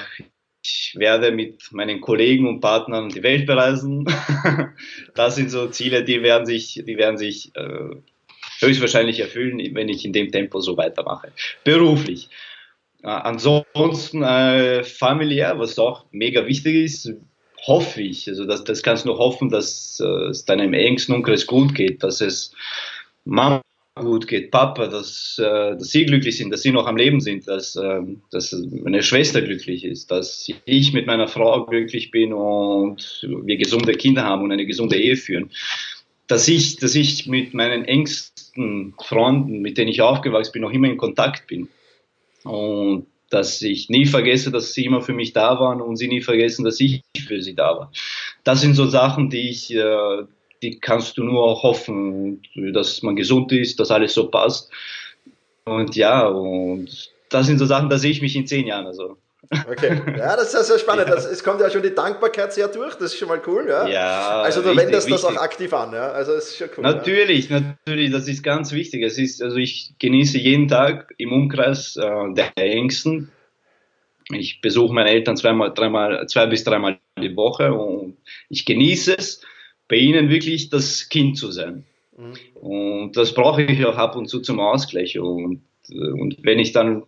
ich 0.65 0.95
werde 0.97 1.31
mit 1.31 1.71
meinen 1.71 2.01
Kollegen 2.01 2.47
und 2.47 2.59
Partnern 2.59 3.09
die 3.09 3.23
Welt 3.23 3.45
bereisen. 3.45 4.05
das 5.15 5.35
sind 5.35 5.51
so 5.51 5.67
Ziele, 5.67 6.03
die 6.03 6.23
werden 6.23 6.45
sich, 6.45 6.81
die 6.85 6.97
werden 6.97 7.17
sich 7.17 7.55
äh, 7.55 7.95
höchstwahrscheinlich 8.59 9.19
erfüllen, 9.19 9.59
wenn 9.75 9.89
ich 9.89 10.05
in 10.05 10.13
dem 10.13 10.31
Tempo 10.31 10.59
so 10.59 10.75
weitermache. 10.77 11.31
Beruflich. 11.63 12.29
Äh, 13.03 13.09
ansonsten 13.09 14.23
äh, 14.23 14.83
familiär, 14.83 15.59
was 15.59 15.77
auch 15.77 16.05
mega 16.11 16.47
wichtig 16.47 16.75
ist, 16.75 17.13
hoffe 17.61 18.01
ich. 18.01 18.27
Also 18.27 18.45
das, 18.45 18.63
das 18.63 18.81
kannst 18.81 19.05
du 19.05 19.09
nur 19.09 19.19
hoffen, 19.19 19.49
dass 19.49 20.01
äh, 20.03 20.29
es 20.29 20.45
deinem 20.45 20.73
engsten 20.73 21.13
Umkreis 21.13 21.45
gut 21.45 21.75
geht, 21.75 22.03
dass 22.03 22.21
es 22.21 22.53
Mama 23.23 23.61
gut 24.03 24.27
geht, 24.27 24.51
Papa, 24.51 24.87
dass, 24.87 25.39
äh, 25.39 25.77
dass 25.77 25.89
sie 25.89 26.05
glücklich 26.05 26.37
sind, 26.37 26.51
dass 26.51 26.61
sie 26.61 26.71
noch 26.71 26.85
am 26.85 26.97
Leben 26.97 27.21
sind, 27.21 27.47
dass, 27.47 27.77
äh, 27.77 28.01
dass 28.29 28.51
meine 28.51 29.01
Schwester 29.01 29.41
glücklich 29.41 29.85
ist, 29.85 30.11
dass 30.11 30.49
ich 30.65 30.91
mit 30.91 31.07
meiner 31.07 31.29
Frau 31.29 31.65
glücklich 31.65 32.11
bin 32.11 32.33
und 32.33 33.21
wir 33.21 33.55
gesunde 33.55 33.93
Kinder 33.93 34.23
haben 34.25 34.43
und 34.43 34.51
eine 34.51 34.65
gesunde 34.65 34.97
Ehe 34.97 35.15
führen. 35.15 35.51
Dass 36.27 36.47
ich, 36.47 36.75
dass 36.75 36.95
ich 36.95 37.27
mit 37.27 37.53
meinen 37.53 37.85
engsten 37.85 38.95
Freunden, 39.01 39.61
mit 39.61 39.77
denen 39.77 39.91
ich 39.91 40.01
aufgewachsen 40.01 40.51
bin, 40.53 40.63
noch 40.63 40.71
immer 40.71 40.89
in 40.89 40.97
Kontakt 40.97 41.47
bin. 41.47 41.69
Und 42.43 43.05
dass 43.29 43.61
ich 43.61 43.89
nie 43.89 44.05
vergesse, 44.05 44.51
dass 44.51 44.73
sie 44.73 44.85
immer 44.85 45.01
für 45.01 45.13
mich 45.13 45.33
da 45.33 45.59
waren 45.59 45.81
und 45.81 45.95
sie 45.95 46.07
nie 46.07 46.21
vergessen, 46.21 46.65
dass 46.65 46.79
ich 46.79 47.01
für 47.27 47.41
sie 47.41 47.55
da 47.55 47.77
war. 47.77 47.91
Das 48.43 48.61
sind 48.61 48.75
so 48.75 48.87
Sachen, 48.87 49.29
die 49.29 49.49
ich, 49.49 49.73
äh, 49.73 50.23
die 50.65 50.79
kannst 50.79 51.17
du 51.17 51.23
nur 51.23 51.61
hoffen, 51.61 52.41
dass 52.73 53.03
man 53.03 53.15
gesund 53.15 53.51
ist, 53.51 53.79
dass 53.79 53.91
alles 53.91 54.13
so 54.13 54.29
passt. 54.29 54.71
Und 55.65 55.95
ja, 55.95 56.27
und 56.27 57.11
das 57.29 57.45
sind 57.45 57.59
so 57.59 57.65
Sachen, 57.65 57.89
da 57.89 57.97
sehe 57.97 58.11
ich 58.11 58.21
mich 58.21 58.35
in 58.35 58.47
zehn 58.47 58.65
Jahren. 58.65 58.87
Also. 58.87 59.17
Okay, 59.69 60.01
ja, 60.17 60.35
das 60.35 60.45
ist 60.45 60.51
sehr, 60.53 60.63
sehr 60.63 60.79
spannend. 60.79 61.05
Ja. 61.07 61.15
Das, 61.15 61.25
es 61.25 61.43
kommt 61.43 61.61
ja 61.61 61.69
schon 61.69 61.83
die 61.83 61.93
Dankbarkeit 61.93 62.51
sehr 62.51 62.67
durch, 62.67 62.95
das 62.95 63.13
ist 63.13 63.19
schon 63.19 63.27
mal 63.27 63.41
cool. 63.45 63.67
Ja, 63.69 63.87
ja 63.87 64.41
also 64.41 64.61
du 64.61 64.69
richtig, 64.69 64.85
wendest 64.85 65.07
richtig. 65.07 65.21
das 65.21 65.37
auch 65.37 65.39
aktiv 65.39 65.71
an, 65.71 65.93
ja? 65.93 66.09
also 66.09 66.33
das 66.33 66.49
ist 66.49 66.57
schon 66.57 66.69
cool. 66.77 66.83
Natürlich, 66.83 67.49
ja. 67.49 67.59
natürlich, 67.59 68.11
das 68.11 68.27
ist 68.27 68.41
ganz 68.41 68.71
wichtig. 68.71 69.03
Es 69.03 69.19
ist, 69.19 69.43
also 69.43 69.57
ich 69.57 69.93
genieße 69.99 70.39
jeden 70.39 70.67
Tag 70.67 71.13
im 71.17 71.31
Umkreis 71.31 71.95
äh, 71.95 72.33
der 72.33 72.51
Ängsten. 72.57 73.31
Ich 74.31 74.61
besuche 74.61 74.93
meine 74.93 75.11
Eltern 75.11 75.37
zweimal, 75.37 75.71
dreimal, 75.71 76.25
zwei 76.27 76.47
bis 76.47 76.63
dreimal 76.63 76.97
die 77.21 77.35
Woche 77.35 77.71
und 77.71 78.17
ich 78.49 78.65
genieße 78.65 79.15
es 79.15 79.41
bei 79.87 79.97
ihnen 79.97 80.29
wirklich 80.29 80.69
das 80.69 81.09
Kind 81.09 81.37
zu 81.37 81.51
sein. 81.51 81.85
Mhm. 82.17 82.33
Und 82.59 83.17
das 83.17 83.33
brauche 83.33 83.63
ich 83.63 83.85
auch 83.85 83.97
ab 83.97 84.15
und 84.15 84.27
zu 84.27 84.39
zum 84.39 84.59
Ausgleich. 84.59 85.19
Und, 85.19 85.61
und 85.89 86.37
wenn 86.41 86.59
ich 86.59 86.71
dann, 86.71 87.03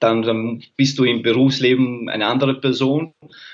dann, 0.00 0.22
dann 0.22 0.62
bist 0.76 0.98
du 0.98 1.04
im 1.04 1.22
Berufsleben 1.22 2.08
eine 2.08 2.26
andere 2.26 2.60
Person. 2.60 3.12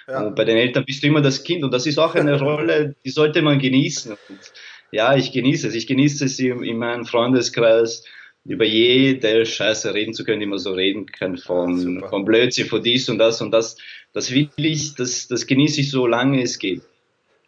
Ja. 0.08 0.26
Und 0.26 0.36
bei 0.36 0.44
den 0.44 0.56
Eltern 0.56 0.84
bist 0.84 1.02
du 1.02 1.08
immer 1.08 1.22
das 1.22 1.44
Kind. 1.44 1.64
Und 1.64 1.72
das 1.72 1.86
ist 1.86 1.98
auch 1.98 2.14
eine 2.14 2.40
Rolle, 2.40 2.94
die 3.04 3.10
sollte 3.10 3.42
man 3.42 3.58
genießen. 3.58 4.12
Und 4.12 4.52
ja, 4.92 5.16
ich 5.16 5.32
genieße 5.32 5.68
es. 5.68 5.74
Ich 5.74 5.86
genieße 5.86 6.24
es 6.24 6.38
in, 6.38 6.62
in 6.62 6.78
meinem 6.78 7.04
Freundeskreis 7.04 8.04
über 8.44 8.64
jede 8.64 9.44
Scheiße 9.44 9.92
reden 9.92 10.14
zu 10.14 10.24
können, 10.24 10.38
die 10.38 10.46
man 10.46 10.60
so 10.60 10.72
reden 10.72 11.06
kann, 11.06 11.36
von, 11.36 12.00
ja, 12.00 12.08
von 12.08 12.24
Blödsinn, 12.24 12.66
von 12.68 12.80
dies 12.80 13.08
und 13.08 13.18
das 13.18 13.42
und 13.42 13.50
das. 13.50 13.76
Das 14.12 14.32
will 14.32 14.48
ich, 14.56 14.94
das, 14.94 15.26
das 15.26 15.48
genieße 15.48 15.80
ich 15.80 15.90
so 15.90 16.06
lange 16.06 16.40
es 16.42 16.60
geht. 16.60 16.82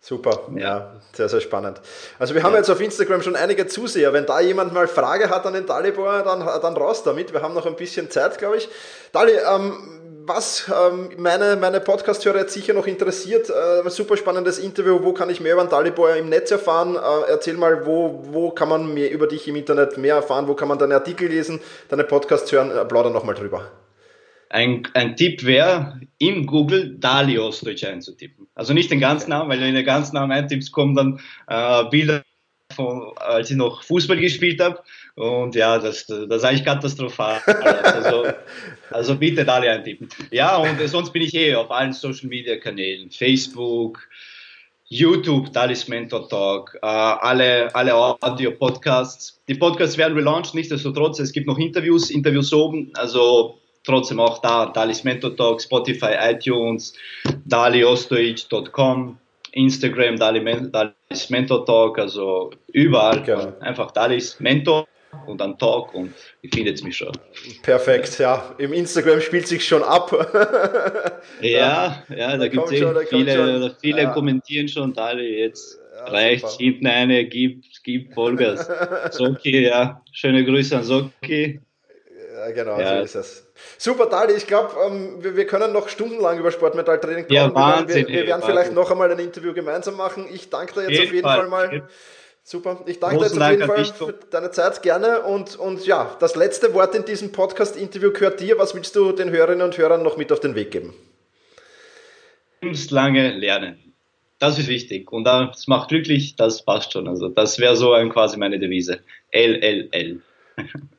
Super, 0.01 0.49
ja, 0.55 0.93
sehr, 1.13 1.29
sehr 1.29 1.41
spannend. 1.41 1.81
Also 2.19 2.35
wir 2.35 2.43
haben 2.45 2.53
ja. 2.53 2.59
jetzt 2.59 2.71
auf 2.71 2.81
Instagram 2.81 3.21
schon 3.23 3.35
einige 3.35 3.67
Zuseher. 3.67 4.13
Wenn 4.13 4.27
da 4.27 4.41
jemand 4.41 4.73
mal 4.73 4.87
Frage 4.87 5.29
hat 5.29 5.45
an 5.45 5.55
den 5.55 5.67
Dalibor, 5.67 6.23
dann, 6.23 6.41
dann 6.41 6.77
raus 6.77 7.03
damit. 7.03 7.33
Wir 7.33 7.43
haben 7.43 7.53
noch 7.53 7.67
ein 7.67 7.75
bisschen 7.75 8.09
Zeit, 8.09 8.39
glaube 8.39 8.59
ich. 8.59 8.69
Dali, 9.13 9.33
ähm, 9.33 9.99
was 10.25 10.67
ähm, 10.69 11.11
meine, 11.17 11.57
meine 11.57 11.81
Podcast-Hörer 11.81 12.41
jetzt 12.41 12.53
sicher 12.53 12.75
noch 12.75 12.87
interessiert, 12.87 13.51
äh, 13.51 13.89
super 13.91 14.17
spannendes 14.17 14.59
Interview. 14.59 15.01
Wo 15.03 15.13
kann 15.13 15.31
ich 15.31 15.41
mehr 15.41 15.55
über 15.55 15.65
den 15.65 15.71
Dalibor 15.71 16.15
im 16.15 16.29
Netz 16.29 16.51
erfahren? 16.53 16.95
Äh, 16.95 17.31
erzähl 17.31 17.57
mal, 17.57 17.85
wo, 17.85 18.21
wo 18.31 18.51
kann 18.51 18.69
man 18.69 18.95
mehr 18.95 19.11
über 19.11 19.27
dich 19.27 19.49
im 19.49 19.57
Internet 19.57 19.99
mehr 19.99 20.17
erfahren? 20.17 20.47
Wo 20.47 20.55
kann 20.55 20.69
man 20.69 20.79
deine 20.79 20.95
Artikel 20.95 21.29
lesen, 21.29 21.61
deine 21.89 22.05
Podcasts 22.05 22.53
hören? 22.53 22.71
Äh, 22.71 22.85
plauder 22.85 23.11
nochmal 23.11 23.35
drüber. 23.35 23.65
Ein, 24.51 24.89
ein 24.95 25.17
Tipp 25.17 25.45
wäre, 25.45 26.01
in 26.19 26.47
Google 26.47 26.97
Dali 26.99 27.39
Ostdeutsch 27.39 27.85
einzutippen. 27.85 28.47
Also 28.55 28.73
nicht 28.73 28.91
den 28.91 29.01
ganzen 29.01 29.31
Namen, 29.31 29.51
weil 29.51 29.61
wenn 29.61 29.75
du 29.75 29.81
den 29.81 29.87
ganzen 29.87 30.15
Namen 30.15 30.33
eintippst, 30.33 30.73
kommen 30.73 30.95
dann 30.95 31.21
äh, 31.49 31.85
Bilder 31.91 32.25
von, 32.75 33.13
als 33.17 33.51
ich 33.51 33.57
noch 33.57 33.83
Fußball 33.83 34.17
gespielt 34.17 34.61
habe. 34.61 34.83
Und 35.17 35.55
ja, 35.55 35.79
das, 35.79 36.07
das 36.07 36.29
ist 36.29 36.45
eigentlich 36.45 36.65
katastrophal. 36.65 37.41
Also, 37.83 38.27
also 38.91 39.17
bitte 39.17 39.45
Dali 39.45 39.69
eintippen. 39.69 40.09
Ja, 40.31 40.57
und 40.57 40.79
sonst 40.89 41.13
bin 41.13 41.23
ich 41.23 41.35
eh 41.35 41.55
auf 41.55 41.71
allen 41.71 41.93
Social 41.93 42.29
Media 42.29 42.57
Kanälen. 42.57 43.11
Facebook, 43.11 44.09
YouTube, 44.89 45.53
Dalis 45.53 45.89
Mentor 45.89 46.29
Talk, 46.29 46.79
äh, 46.81 46.87
alle, 46.87 47.75
alle 47.75 47.95
Audio-Podcasts. 47.95 49.41
Die 49.47 49.55
Podcasts 49.55 49.99
werden 49.99 50.17
relaunched, 50.17 50.55
nichtsdestotrotz, 50.55 51.19
es 51.19 51.33
gibt 51.33 51.47
noch 51.47 51.59
Interviews, 51.59 52.11
Interviews 52.11 52.53
oben, 52.53 52.91
also 52.95 53.59
trotzdem 53.89 54.21
auch 54.21 54.39
da, 54.39 54.67
Dalis 54.67 55.05
Mentor 55.05 55.37
Talk, 55.37 55.61
Spotify, 55.63 56.15
iTunes, 56.21 56.95
daliostdeutsch.com, 57.47 59.19
Instagram, 59.53 60.17
Dalis 60.17 61.31
Mentor 61.31 61.65
Talk, 61.65 61.99
also 61.99 62.51
überall. 62.73 63.23
Genau. 63.23 63.53
Einfach 63.61 63.91
Dalis 63.91 64.39
Mentor 64.41 64.87
und 65.27 65.41
dann 65.41 65.59
Talk 65.59 65.95
und 65.95 66.13
ihr 66.43 66.51
findet 66.53 66.83
mich 66.85 66.97
schon. 66.97 67.13
Perfekt, 67.63 68.19
ja. 68.19 68.55
Im 68.59 68.73
Instagram 68.73 69.21
spielt 69.21 69.47
sich 69.47 69.67
schon 69.67 69.83
ab. 69.83 70.11
ja, 71.41 72.05
ja, 72.09 72.31
da, 72.33 72.37
da 72.37 72.49
gibt 72.49 72.67
es 72.67 72.73
eh 72.73 73.07
viele, 73.09 73.77
viele 73.81 74.03
ja. 74.03 74.11
kommentieren 74.11 74.69
schon, 74.69 74.93
Dali, 74.93 75.41
jetzt 75.41 75.79
ja, 75.97 76.05
reicht 76.05 76.49
hinten 76.59 76.87
eine, 76.87 77.25
gib, 77.25 77.65
gib 77.83 78.15
Vollgas. 78.15 78.69
Soki, 79.17 79.65
ja, 79.65 80.03
schöne 80.13 80.45
Grüße 80.45 80.77
an 80.77 80.85
Soki. 80.85 81.61
Genau, 82.55 82.79
ja. 82.79 82.99
so 82.99 83.05
ist 83.05 83.15
es. 83.15 83.47
Super, 83.79 84.07
Dali, 84.07 84.35
ich 84.35 84.47
glaube, 84.47 84.75
ähm, 84.87 85.23
wir, 85.23 85.37
wir, 85.37 85.47
können 85.47 85.73
noch 85.73 85.89
stundenlang 85.89 86.39
über 86.39 86.51
Sportmetalltraining 86.51 87.27
plaudern. 87.27 87.51
Ja, 87.51 87.55
Wahnsinn, 87.55 88.07
wir, 88.07 88.09
wir, 88.09 88.15
werden 88.15 88.43
Wahnsinn. 88.43 88.51
vielleicht 88.51 88.73
noch 88.73 88.91
einmal 88.91 89.11
ein 89.11 89.19
Interview 89.19 89.53
gemeinsam 89.53 89.97
machen. 89.97 90.27
Ich 90.33 90.51
danke 90.51 90.75
dir 90.75 90.91
jetzt 90.91 91.09
auf 91.09 91.13
jeden 91.13 91.27
Fall, 91.27 91.39
Fall 91.39 91.49
mal. 91.49 91.89
Super, 92.43 92.83
ich 92.87 92.99
danke 92.99 93.19
dir 93.19 93.25
jetzt 93.25 93.41
auf 93.41 93.51
jeden 93.51 93.67
Fall 93.67 93.85
für 93.85 94.15
deine 94.31 94.51
Zeit 94.51 94.83
gerne 94.83 95.21
und, 95.21 95.57
und 95.57 95.87
ja, 95.87 96.17
das 96.19 96.35
letzte 96.35 96.73
Wort 96.73 96.95
in 96.95 97.05
diesem 97.05 97.31
Podcast-Interview 97.31 98.13
gehört 98.13 98.41
dir. 98.41 98.59
Was 98.59 98.75
willst 98.75 98.97
du 98.97 99.13
den 99.13 99.31
Hörerinnen 99.31 99.63
und 99.63 99.77
Hörern 99.77 100.03
noch 100.03 100.17
mit 100.17 100.33
auf 100.33 100.41
den 100.41 100.55
Weg 100.55 100.71
geben? 100.71 100.95
Lebenslange 102.61 103.33
Lernen. 103.33 103.95
Das 104.39 104.59
ist 104.59 104.69
wichtig 104.69 105.13
und 105.13 105.25
das 105.25 105.67
macht 105.67 105.89
glücklich, 105.89 106.37
das 106.37 106.65
passt 106.65 106.93
schon. 106.93 107.09
Also 107.09 107.29
das 107.29 107.59
wäre 107.59 107.77
so 107.77 107.93
ein, 107.93 108.09
quasi 108.09 108.37
meine 108.37 108.59
Devise. 108.59 109.01
LLL. 109.33 110.21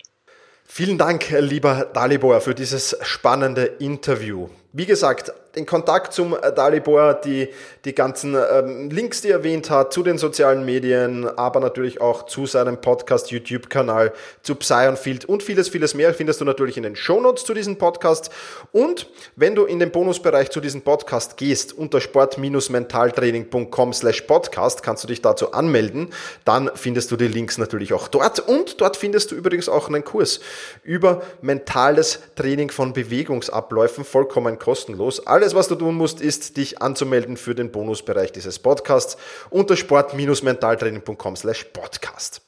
Vielen 0.71 0.99
Dank, 0.99 1.31
lieber 1.31 1.89
Dalibor, 1.93 2.39
für 2.41 2.53
dieses 2.53 2.95
spannende 3.01 3.65
Interview. 3.65 4.49
Wie 4.71 4.85
gesagt, 4.85 5.33
den 5.55 5.65
Kontakt 5.65 6.13
zum 6.13 6.35
äh, 6.35 6.53
Dalibor, 6.53 7.15
die, 7.15 7.49
die 7.85 7.95
ganzen 7.95 8.35
ähm, 8.35 8.91
Links, 8.91 9.21
die 9.21 9.29
er 9.29 9.39
erwähnt 9.39 9.69
hat, 9.69 9.91
zu 9.93 10.03
den 10.03 10.17
sozialen 10.17 10.63
Medien, 10.63 11.27
aber 11.27 11.59
natürlich 11.59 12.01
auch 12.01 12.25
zu 12.27 12.45
seinem 12.45 12.79
Podcast, 12.79 13.31
YouTube-Kanal, 13.31 14.13
zu 14.43 14.55
Psyonfield 14.55 15.25
und 15.25 15.41
vieles, 15.41 15.69
vieles 15.69 15.95
mehr 15.95 16.13
findest 16.13 16.41
du 16.41 16.45
natürlich 16.45 16.77
in 16.77 16.83
den 16.83 16.95
Shownotes 16.95 17.45
zu 17.45 17.53
diesem 17.53 17.77
Podcast. 17.77 18.29
Und 18.71 19.09
wenn 19.35 19.55
du 19.55 19.65
in 19.65 19.79
den 19.79 19.91
Bonusbereich 19.91 20.51
zu 20.51 20.61
diesem 20.61 20.81
Podcast 20.81 21.37
gehst, 21.37 21.73
unter 21.73 21.99
sport-mentaltraining.com 21.99 23.93
slash 23.93 24.21
podcast, 24.21 24.83
kannst 24.83 25.03
du 25.03 25.07
dich 25.07 25.21
dazu 25.21 25.51
anmelden. 25.53 26.09
Dann 26.45 26.69
findest 26.75 27.09
du 27.11 27.17
die 27.17 27.27
Links 27.27 27.57
natürlich 27.57 27.93
auch 27.93 28.07
dort. 28.07 28.39
Und 28.39 28.81
dort 28.81 28.97
findest 28.97 29.31
du 29.31 29.35
übrigens 29.35 29.67
auch 29.67 29.87
einen 29.87 30.03
Kurs 30.03 30.41
über 30.83 31.23
mentales 31.41 32.19
Training 32.35 32.69
von 32.69 32.93
Bewegungsabläufen, 32.93 34.03
vollkommen 34.03 34.58
kostenlos. 34.59 35.25
Alles, 35.25 35.55
was 35.55 35.67
du 35.67 35.75
tun 35.75 35.95
musst, 35.95 36.21
ist, 36.21 36.57
dich 36.57 36.81
anzumelden 36.81 37.37
für 37.37 37.55
den 37.55 37.71
Bonusbereich 37.71 38.31
dieses 38.31 38.59
Podcasts 38.59 39.17
unter 39.49 39.75
sport-mentaltraining.com 39.75 41.35
slash 41.35 41.63
podcast. 41.65 42.41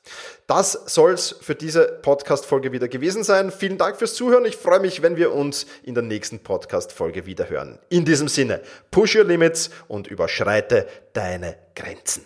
Das 0.48 0.74
soll's 0.86 1.36
für 1.42 1.56
diese 1.56 2.00
Podcast-Folge 2.02 2.72
wieder 2.72 2.88
gewesen 2.88 3.24
sein. 3.24 3.52
Vielen 3.52 3.78
Dank 3.78 3.98
fürs 3.98 4.16
Zuhören. 4.16 4.46
Ich 4.46 4.58
freue 4.58 4.82
mich, 4.82 5.02
wenn 5.02 5.16
wir 5.16 5.34
uns 5.34 5.66
in 5.84 5.94
der 5.94 6.04
nächsten 6.04 6.40
Podcast-Folge 6.40 7.26
wieder 7.26 7.50
hören. 7.50 7.80
In 7.90 8.06
diesem 8.06 8.28
Sinne, 8.28 8.62
push 8.92 9.16
your 9.16 9.24
limits 9.24 9.70
und 9.88 10.08
überschreite 10.08 10.88
deine 11.14 11.56
Grenzen. 11.76 12.26